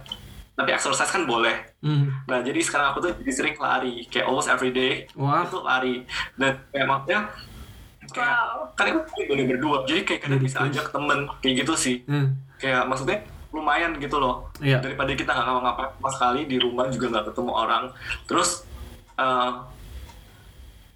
tapi 0.53 0.71
exercise 0.71 1.09
kan 1.09 1.25
boleh 1.25 1.57
Hmm. 1.81 2.07
Nah 2.25 2.39
jadi 2.41 2.59
sekarang 2.59 2.93
aku 2.93 2.99
tuh 3.01 3.13
jadi 3.17 3.33
sering 3.33 3.57
lari 3.57 4.07
kayak 4.07 4.25
almost 4.25 4.47
every 4.47 4.71
day 4.71 5.09
Wah. 5.13 5.43
itu 5.43 5.59
lari 5.59 6.07
dan 6.37 6.61
kayak 6.69 6.87
maksudnya 6.87 7.21
kayak 8.05 8.37
Wow. 8.53 8.71
kan 8.73 8.85
itu 8.87 9.01
bener 9.27 9.47
berdua 9.49 9.77
jadi 9.83 10.01
kayak 10.03 10.21
kadang 10.23 10.41
bisa 10.41 10.59
ajak 10.61 10.87
temen 10.89 11.19
kayak 11.39 11.55
gitu 11.61 11.75
sih 11.75 11.97
Hmm. 12.05 12.37
kayak 12.57 12.85
maksudnya 12.85 13.19
lumayan 13.51 13.97
gitu 13.97 14.17
loh 14.17 14.49
Iya. 14.59 14.79
daripada 14.79 15.11
kita 15.11 15.29
nggak 15.29 15.45
ngapa-ngapain 15.45 15.91
sama 15.93 16.11
sekali 16.11 16.41
di 16.45 16.57
rumah 16.57 16.87
juga 16.87 17.07
nggak 17.11 17.27
ketemu 17.29 17.53
orang 17.53 17.85
terus 18.25 18.51
uh, 19.15 19.67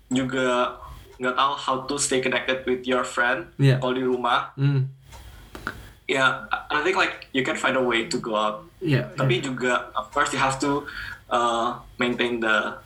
juga 0.09 0.79
nggak 1.17 1.35
tahu 1.35 1.53
how 1.57 1.77
to 1.83 1.97
stay 1.97 2.21
connected 2.21 2.63
with 2.63 2.85
your 2.85 3.03
friend 3.03 3.49
Iya. 3.57 3.77
kalau 3.77 3.93
di 3.93 4.05
rumah 4.05 4.53
Hmm. 4.55 4.87
Ya 6.07 6.47
I 6.71 6.83
think 6.83 6.95
like 6.95 7.27
you 7.31 7.43
can 7.43 7.55
find 7.55 7.75
a 7.75 7.83
way 7.83 8.07
to 8.07 8.19
go 8.19 8.35
out 8.35 8.57
Iya. 8.79 9.09
tapi 9.15 9.41
juga 9.41 9.91
of 9.93 10.11
course 10.11 10.31
you 10.31 10.39
have 10.39 10.61
to 10.61 10.85
uh, 11.27 11.75
maintain 11.97 12.39
the 12.39 12.77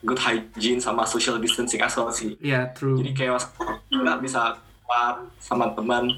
good 0.00 0.16
hygiene 0.16 0.78
sama 0.78 1.02
social 1.02 1.36
distancing 1.36 1.82
as 1.82 1.92
well 1.92 2.08
sih 2.08 2.38
Iya, 2.38 2.70
true. 2.72 2.96
jadi 2.96 3.10
kayak 3.12 3.32
mas 3.36 3.44
nggak 3.90 4.18
bisa 4.22 4.56
keluar 4.82 5.26
sama 5.38 5.70
teman 5.72 6.16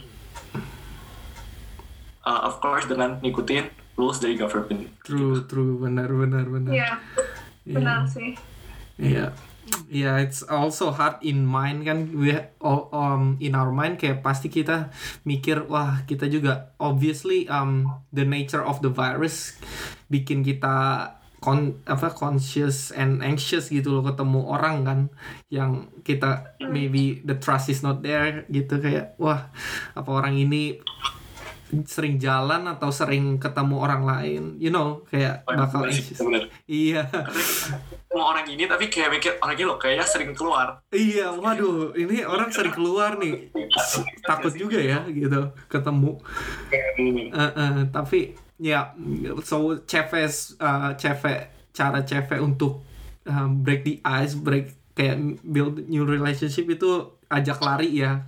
Uh, 2.20 2.36
of 2.44 2.60
course 2.60 2.84
dengan 2.84 3.16
ngikutin 3.24 3.64
rules 3.96 4.20
dari 4.20 4.36
government 4.36 4.92
True, 5.00 5.40
true, 5.48 5.80
benar, 5.80 6.12
benar, 6.12 6.44
benar. 6.44 6.68
Iya, 6.68 6.90
benar 7.64 8.04
sih. 8.04 8.36
Iya. 9.00 9.32
Yeah, 9.32 9.49
it's 9.90 10.46
also 10.46 10.94
hard 10.94 11.18
in 11.22 11.46
mind 11.46 11.86
kan. 11.86 12.10
We 12.14 12.36
um 12.62 13.36
in 13.42 13.58
our 13.58 13.74
mind 13.74 13.98
kayak 13.98 14.22
pasti 14.22 14.46
kita 14.46 14.94
mikir 15.26 15.66
wah 15.66 16.06
kita 16.06 16.30
juga 16.30 16.74
obviously 16.78 17.50
um 17.50 17.86
the 18.14 18.22
nature 18.22 18.62
of 18.62 18.78
the 18.84 18.90
virus 18.90 19.58
bikin 20.06 20.46
kita 20.46 21.06
con 21.40 21.80
apa 21.88 22.12
conscious 22.12 22.92
and 22.92 23.24
anxious 23.24 23.72
gitu 23.72 23.96
loh 23.96 24.04
ketemu 24.04 24.40
orang 24.44 24.76
kan 24.84 25.00
yang 25.48 25.88
kita 26.04 26.52
maybe 26.60 27.24
the 27.24 27.34
trust 27.40 27.72
is 27.72 27.80
not 27.80 28.04
there 28.04 28.44
gitu. 28.52 28.78
Kayak 28.78 29.16
wah 29.16 29.48
apa 29.96 30.10
orang 30.12 30.36
ini 30.36 30.78
sering 31.86 32.18
jalan 32.18 32.66
atau 32.66 32.90
sering 32.90 33.38
ketemu 33.38 33.76
orang 33.78 34.02
lain 34.02 34.42
you 34.58 34.68
know 34.68 35.06
kayak 35.06 35.46
bakal 35.46 35.86
Bener 35.86 35.94
sih, 35.94 36.02
anxious 36.10 36.20
bener. 36.22 36.42
iya 36.66 37.02
sama 38.10 38.24
orang 38.34 38.46
ini 38.50 38.66
tapi 38.66 38.90
kayak 38.90 39.10
mikir 39.14 39.32
orang 39.38 39.54
ini 39.54 39.64
loh 39.64 39.78
kayaknya 39.78 40.02
sering 40.02 40.34
keluar 40.34 40.82
Iya, 40.90 41.30
waduh, 41.30 41.94
ini 41.94 42.26
orang 42.26 42.50
sering 42.50 42.74
keluar 42.74 43.14
nih. 43.14 43.54
Takut 44.26 44.50
juga 44.50 44.82
ya 44.82 45.06
gitu 45.06 45.54
ketemu. 45.70 46.18
Eh, 46.98 47.30
eh, 47.30 47.74
tapi 47.94 48.34
ya, 48.58 48.90
so 49.46 49.78
cewek, 49.86 50.26
uh, 50.58 50.90
cewek 50.98 51.40
cara 51.70 52.02
cewek 52.02 52.42
untuk 52.42 52.82
uh, 53.30 53.46
break 53.46 53.86
the 53.86 54.02
ice, 54.02 54.34
break 54.34 54.74
kayak 54.98 55.38
build 55.46 55.86
new 55.86 56.02
relationship 56.02 56.66
itu 56.66 57.14
ajak 57.30 57.62
lari 57.62 58.02
ya. 58.02 58.26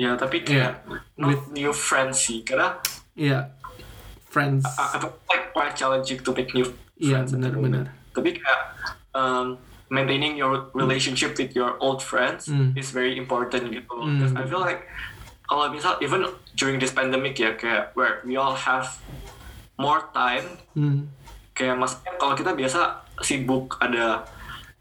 Ya 0.00 0.16
tapi 0.16 0.40
kayak 0.40 0.80
not 1.14 1.28
With- 1.28 1.52
new 1.52 1.70
friends 1.70 2.24
sih 2.24 2.40
karena 2.40 2.80
Iya, 3.12 3.52
friends. 4.26 4.64
I, 4.64 4.96
like 5.28 5.52
quite 5.52 5.76
challenging 5.76 6.24
to 6.24 6.32
make 6.32 6.56
new 6.56 6.64
Iya, 6.96 7.20
friends 7.20 7.30
the 7.30 7.36
benar-benar. 7.36 7.84
moment. 7.84 7.86
tapi 8.10 8.28
kayak 8.32 8.60
um, 9.12 9.60
maintaining 9.86 10.34
your 10.34 10.70
relationship 10.72 11.36
with 11.36 11.52
your 11.52 11.76
old 11.78 12.00
friends 12.00 12.48
Hmm. 12.48 12.72
is 12.74 12.90
very 12.90 13.14
important 13.14 13.68
gitu 13.68 13.92
Hmm. 13.92 14.16
because 14.16 14.32
I 14.32 14.44
feel 14.44 14.58
like 14.58 14.88
kalau 15.44 15.68
misal 15.68 15.98
even 16.00 16.24
during 16.54 16.78
this 16.78 16.90
pandemic 16.90 17.36
ya 17.36 17.52
kayak 17.54 17.92
where 17.92 18.22
we 18.22 18.34
all 18.34 18.54
have 18.54 18.88
more 19.76 20.08
time 20.10 20.46
Hmm, 20.72 21.10
kayak 21.52 21.76
maksudnya 21.76 22.14
kalau 22.16 22.32
kita 22.32 22.54
biasa 22.54 22.80
sibuk 23.20 23.76
ada 23.78 24.24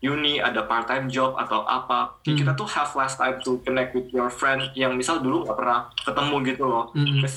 uni 0.01 0.37
ada 0.37 0.63
part 0.63 0.85
time 0.85 1.05
job 1.05 1.35
atau 1.35 1.61
apa 1.61 2.15
Hmm. 2.21 2.33
kita 2.33 2.51
tuh 2.53 2.65
have 2.65 2.87
less 2.93 3.13
time 3.13 3.35
to 3.37 3.59
connect 3.59 3.91
with 3.91 4.07
your 4.09 4.27
friend 4.27 4.63
yang 4.73 4.93
misal 4.93 5.19
dulu 5.19 5.43
nggak 5.43 5.55
pernah 5.55 5.79
ketemu 5.97 6.35
gitu 6.45 6.63
loh 6.63 6.85
Hmm. 6.91 7.19
Terus 7.19 7.35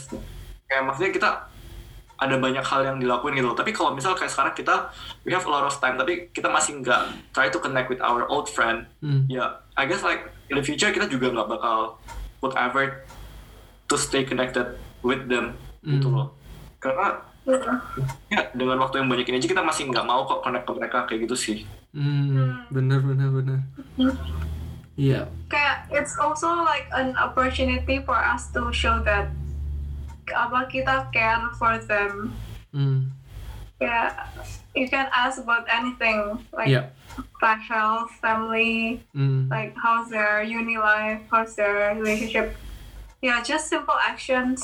kayak 0.65 0.83
maksudnya 0.85 1.11
kita 1.11 1.31
ada 2.15 2.39
banyak 2.39 2.63
hal 2.63 2.81
yang 2.85 2.97
dilakuin 2.97 3.35
gitu 3.35 3.45
loh. 3.45 3.59
tapi 3.59 3.71
kalau 3.71 3.91
misal 3.91 4.15
kayak 4.15 4.31
sekarang 4.31 4.55
kita 4.55 4.95
we 5.21 5.31
have 5.31 5.43
a 5.43 5.51
lot 5.51 5.63
of 5.63 5.75
time 5.77 5.97
tapi 5.97 6.31
kita 6.31 6.47
masih 6.47 6.79
nggak 6.79 7.03
try 7.31 7.47
to 7.47 7.59
connect 7.59 7.89
with 7.89 7.99
our 7.99 8.23
old 8.27 8.47
friend 8.47 8.87
hmm, 8.99 9.27
ya 9.27 9.43
I 9.75 9.85
guess 9.85 10.01
like 10.01 10.23
in 10.47 10.55
the 10.55 10.63
future 10.63 10.89
kita 10.89 11.07
juga 11.07 11.29
nggak 11.31 11.49
bakal 11.51 11.99
put 12.39 12.55
effort 12.55 13.11
to 13.85 13.97
stay 13.97 14.23
connected 14.23 14.65
with 15.01 15.27
them 15.27 15.59
gitu 15.83 16.07
Hmm. 16.07 16.15
loh 16.17 16.29
karena 16.79 17.19
ya 18.29 18.55
dengan 18.55 18.79
waktu 18.79 19.03
yang 19.03 19.11
banyak 19.11 19.27
ini 19.27 19.37
aja 19.37 19.51
kita 19.51 19.61
masih 19.61 19.91
nggak 19.91 20.07
mau 20.07 20.23
kok 20.23 20.41
connect 20.41 20.63
ke 20.63 20.73
mereka 20.73 20.99
kayak 21.05 21.27
gitu 21.27 21.35
sih 21.35 21.57
hmm, 21.93 22.73
bener, 22.73 22.99
bener, 23.01 23.29
bener. 23.31 23.61
Iya, 24.97 25.29
Kayak 25.49 25.89
it's 25.93 26.17
also 26.21 26.65
like 26.65 26.89
an 26.93 27.17
opportunity 27.17 28.01
for 28.05 28.17
us 28.17 28.53
to 28.53 28.69
show 28.73 29.01
that 29.05 29.33
apa 30.33 30.69
kita 30.69 31.09
care 31.13 31.41
for 31.57 31.77
them. 31.89 32.33
hmm, 32.73 33.09
Yeah, 33.81 34.15
you 34.77 34.87
can 34.87 35.11
ask 35.11 35.43
about 35.43 35.67
anything 35.67 36.39
like 36.55 36.71
iya, 36.71 36.93
their 37.41 37.59
health, 37.59 38.15
family, 38.23 39.03
hmm, 39.13 39.51
like 39.51 39.75
how's 39.75 40.09
their 40.13 40.45
uni 40.45 40.79
life, 40.79 41.21
how's 41.33 41.57
their 41.57 41.97
relationship. 41.99 42.55
Yeah, 43.25 43.43
just 43.43 43.67
simple 43.69 43.97
actions 43.99 44.63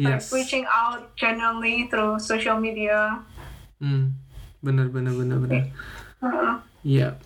like 0.00 0.22
yes. 0.22 0.32
reaching 0.32 0.64
out 0.70 1.14
genuinely 1.16 1.88
through 1.90 2.18
social 2.18 2.56
media. 2.60 3.20
Hmm, 3.80 4.16
bener, 4.64 4.88
bener, 4.88 5.12
bener, 5.12 5.36
bener. 5.40 5.62
Uh, 6.20 6.60
Iya. 6.82 7.16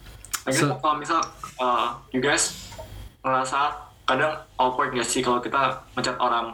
I 0.45 0.51
guess 0.51 0.61
So- 0.61 0.77
kalau 0.77 0.97
misal 0.97 1.21
uh, 1.57 1.97
you 2.11 2.19
guys 2.19 2.73
ngerasa 3.21 3.73
kadang 4.05 4.37
awkward 4.55 4.93
nggak 4.93 5.07
sih 5.07 5.21
kalau 5.21 5.41
kita 5.41 5.57
ngechat 5.95 6.19
orang 6.19 6.53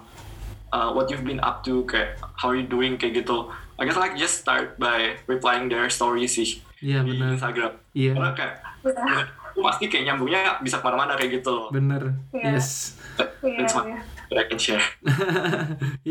uh, 0.70 0.94
what 0.94 1.10
you've 1.10 1.26
been 1.26 1.40
up 1.40 1.60
to 1.60 1.82
kayak 1.84 2.14
how 2.34 2.46
are 2.46 2.54
you 2.54 2.64
doing 2.64 2.94
kayak 2.94 3.18
gitu 3.18 3.50
I 3.74 3.84
guess 3.84 3.96
like 3.96 4.14
just 4.14 4.38
start 4.38 4.76
by 4.76 5.18
replying 5.26 5.66
their 5.66 5.88
story 5.88 6.24
sih 6.24 6.62
Iya, 6.78 7.02
di 7.02 7.12
benar. 7.12 7.34
Instagram 7.34 7.72
Iya. 7.92 8.12
karena 8.14 8.30
kayak 8.32 8.54
yeah, 8.86 9.24
pasti 9.58 9.84
kayak 9.86 10.04
nyambungnya 10.06 10.40
bisa 10.60 10.78
ke 10.78 10.84
mana-mana 10.86 11.12
kayak 11.12 11.42
gitu 11.42 11.50
loh 11.50 11.68
Bener. 11.68 12.14
Iya. 12.30 12.54
Yes. 12.54 12.94
yeah, 13.42 13.58
That's 13.58 13.74
yeah. 13.74 14.00
I 14.30 14.46
can 14.46 14.58
share 14.62 14.82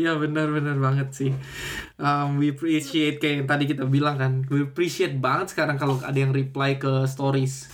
Iya 0.00 0.16
benar-benar 0.20 0.76
banget 0.76 1.08
sih. 1.16 1.32
Um, 1.96 2.36
we 2.36 2.52
appreciate 2.52 3.18
kayak 3.18 3.44
yang 3.44 3.48
tadi 3.48 3.64
kita 3.68 3.84
bilang 3.88 4.16
kan. 4.20 4.44
We 4.48 4.64
appreciate 4.64 5.18
banget 5.18 5.56
sekarang 5.56 5.76
kalau 5.80 6.00
ada 6.00 6.16
yang 6.16 6.32
reply 6.32 6.76
ke 6.76 7.04
stories 7.08 7.68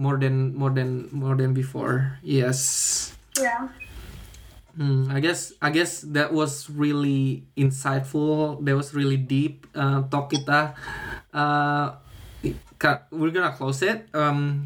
more 0.00 0.16
than 0.16 0.56
more 0.56 0.72
than 0.72 1.08
more 1.12 1.36
than 1.36 1.52
before. 1.52 2.20
Yes. 2.24 3.12
yeah. 3.36 3.68
Hmm, 4.76 5.10
I 5.10 5.18
guess 5.18 5.52
I 5.60 5.68
guess 5.74 6.00
that 6.14 6.32
was 6.32 6.70
really 6.70 7.44
insightful. 7.58 8.62
That 8.64 8.78
was 8.78 8.94
really 8.94 9.18
deep 9.18 9.66
uh, 9.74 10.06
talk 10.08 10.30
kita. 10.30 10.78
Uh, 11.34 11.98
we're 13.10 13.34
gonna 13.34 13.52
close 13.52 13.82
it. 13.82 14.08
Um, 14.14 14.64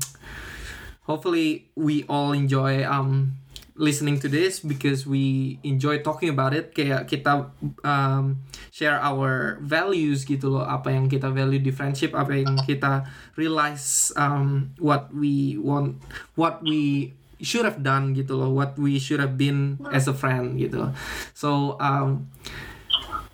hopefully 1.08 1.72
we 1.74 2.04
all 2.06 2.32
enjoy 2.32 2.84
um 2.84 3.40
listening 3.74 4.22
to 4.22 4.28
this 4.30 4.62
because 4.62 5.06
we 5.06 5.58
enjoy 5.66 5.98
talking 5.98 6.30
about 6.30 6.54
it. 6.54 6.74
Kayak 6.74 7.10
kita 7.10 7.50
um, 7.82 8.42
share 8.70 8.98
our 9.02 9.58
values 9.60 10.22
gitu 10.22 10.58
loh. 10.58 10.64
Apa 10.66 10.94
yang 10.94 11.10
kita 11.10 11.30
value 11.34 11.58
di 11.58 11.74
friendship 11.74 12.14
apa 12.14 12.38
yang 12.38 12.54
kita 12.62 13.06
realize 13.34 14.14
um, 14.14 14.70
what 14.78 15.10
we 15.10 15.58
want 15.58 15.98
what 16.38 16.62
we 16.62 17.12
should 17.42 17.66
have 17.66 17.82
done 17.82 18.14
gitu 18.14 18.38
loh. 18.38 18.54
What 18.54 18.78
we 18.78 19.02
should 19.02 19.18
have 19.18 19.34
been 19.34 19.82
as 19.90 20.06
a 20.06 20.14
friend 20.14 20.54
gitu 20.54 20.94
so 21.34 21.74
um, 21.82 22.30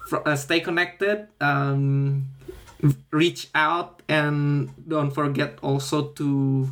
fr- 0.09 0.24
uh, 0.24 0.34
stay 0.34 0.64
connected 0.64 1.28
um, 1.38 2.24
reach 3.12 3.49
out 3.55 4.03
and 4.09 4.70
don't 4.88 5.12
forget 5.12 5.59
also 5.62 6.11
to 6.16 6.68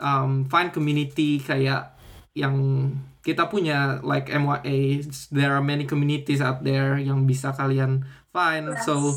um, 0.00 0.44
find 0.46 0.72
community. 0.72 1.38
Kayak 1.38 1.93
yang 2.34 2.54
kita 3.24 3.46
punya 3.48 4.02
like 4.04 4.28
MYA 4.28 5.06
there 5.32 5.54
are 5.54 5.62
many 5.64 5.86
communities 5.86 6.42
out 6.42 6.60
there 6.60 6.98
yang 7.00 7.24
bisa 7.24 7.54
kalian 7.56 8.04
find 8.34 8.74
so 8.84 9.14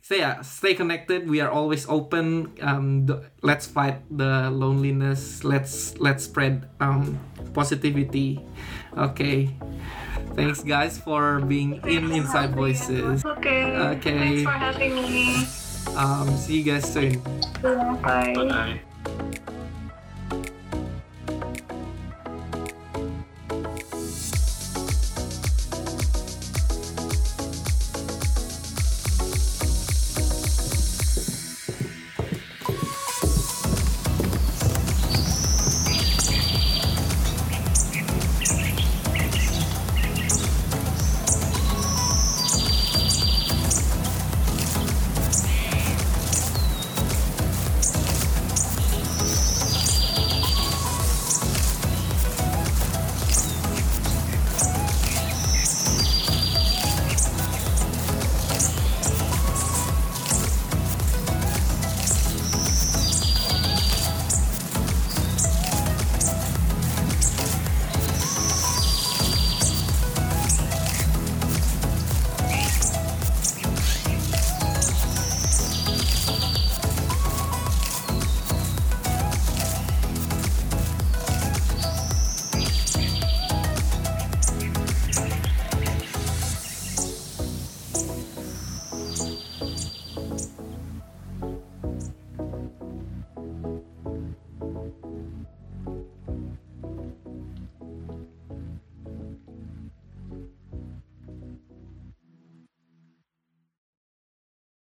so 0.00 0.14
yeah 0.16 0.40
stay 0.40 0.72
connected 0.72 1.28
we 1.28 1.42
are 1.42 1.50
always 1.52 1.84
open 1.90 2.48
um 2.64 3.04
let's 3.42 3.66
fight 3.68 4.00
the 4.08 4.48
loneliness 4.48 5.44
let's 5.44 5.98
let's 6.00 6.24
spread 6.24 6.64
um 6.80 7.18
positivity 7.52 8.40
okay 8.96 9.50
thanks 10.32 10.62
guys 10.64 10.96
for 10.96 11.42
being 11.44 11.76
in 11.84 12.08
inside 12.14 12.54
voices 12.54 13.26
Okay. 13.26 13.66
Okay. 13.98 14.16
Thanks 14.16 14.42
for 14.46 14.56
having 14.56 14.94
me. 15.10 15.26
um 15.98 16.30
see 16.38 16.62
you 16.62 16.64
guys 16.64 16.86
soon 16.86 17.18
Bye. 18.00 18.32
Bye. 18.32 18.80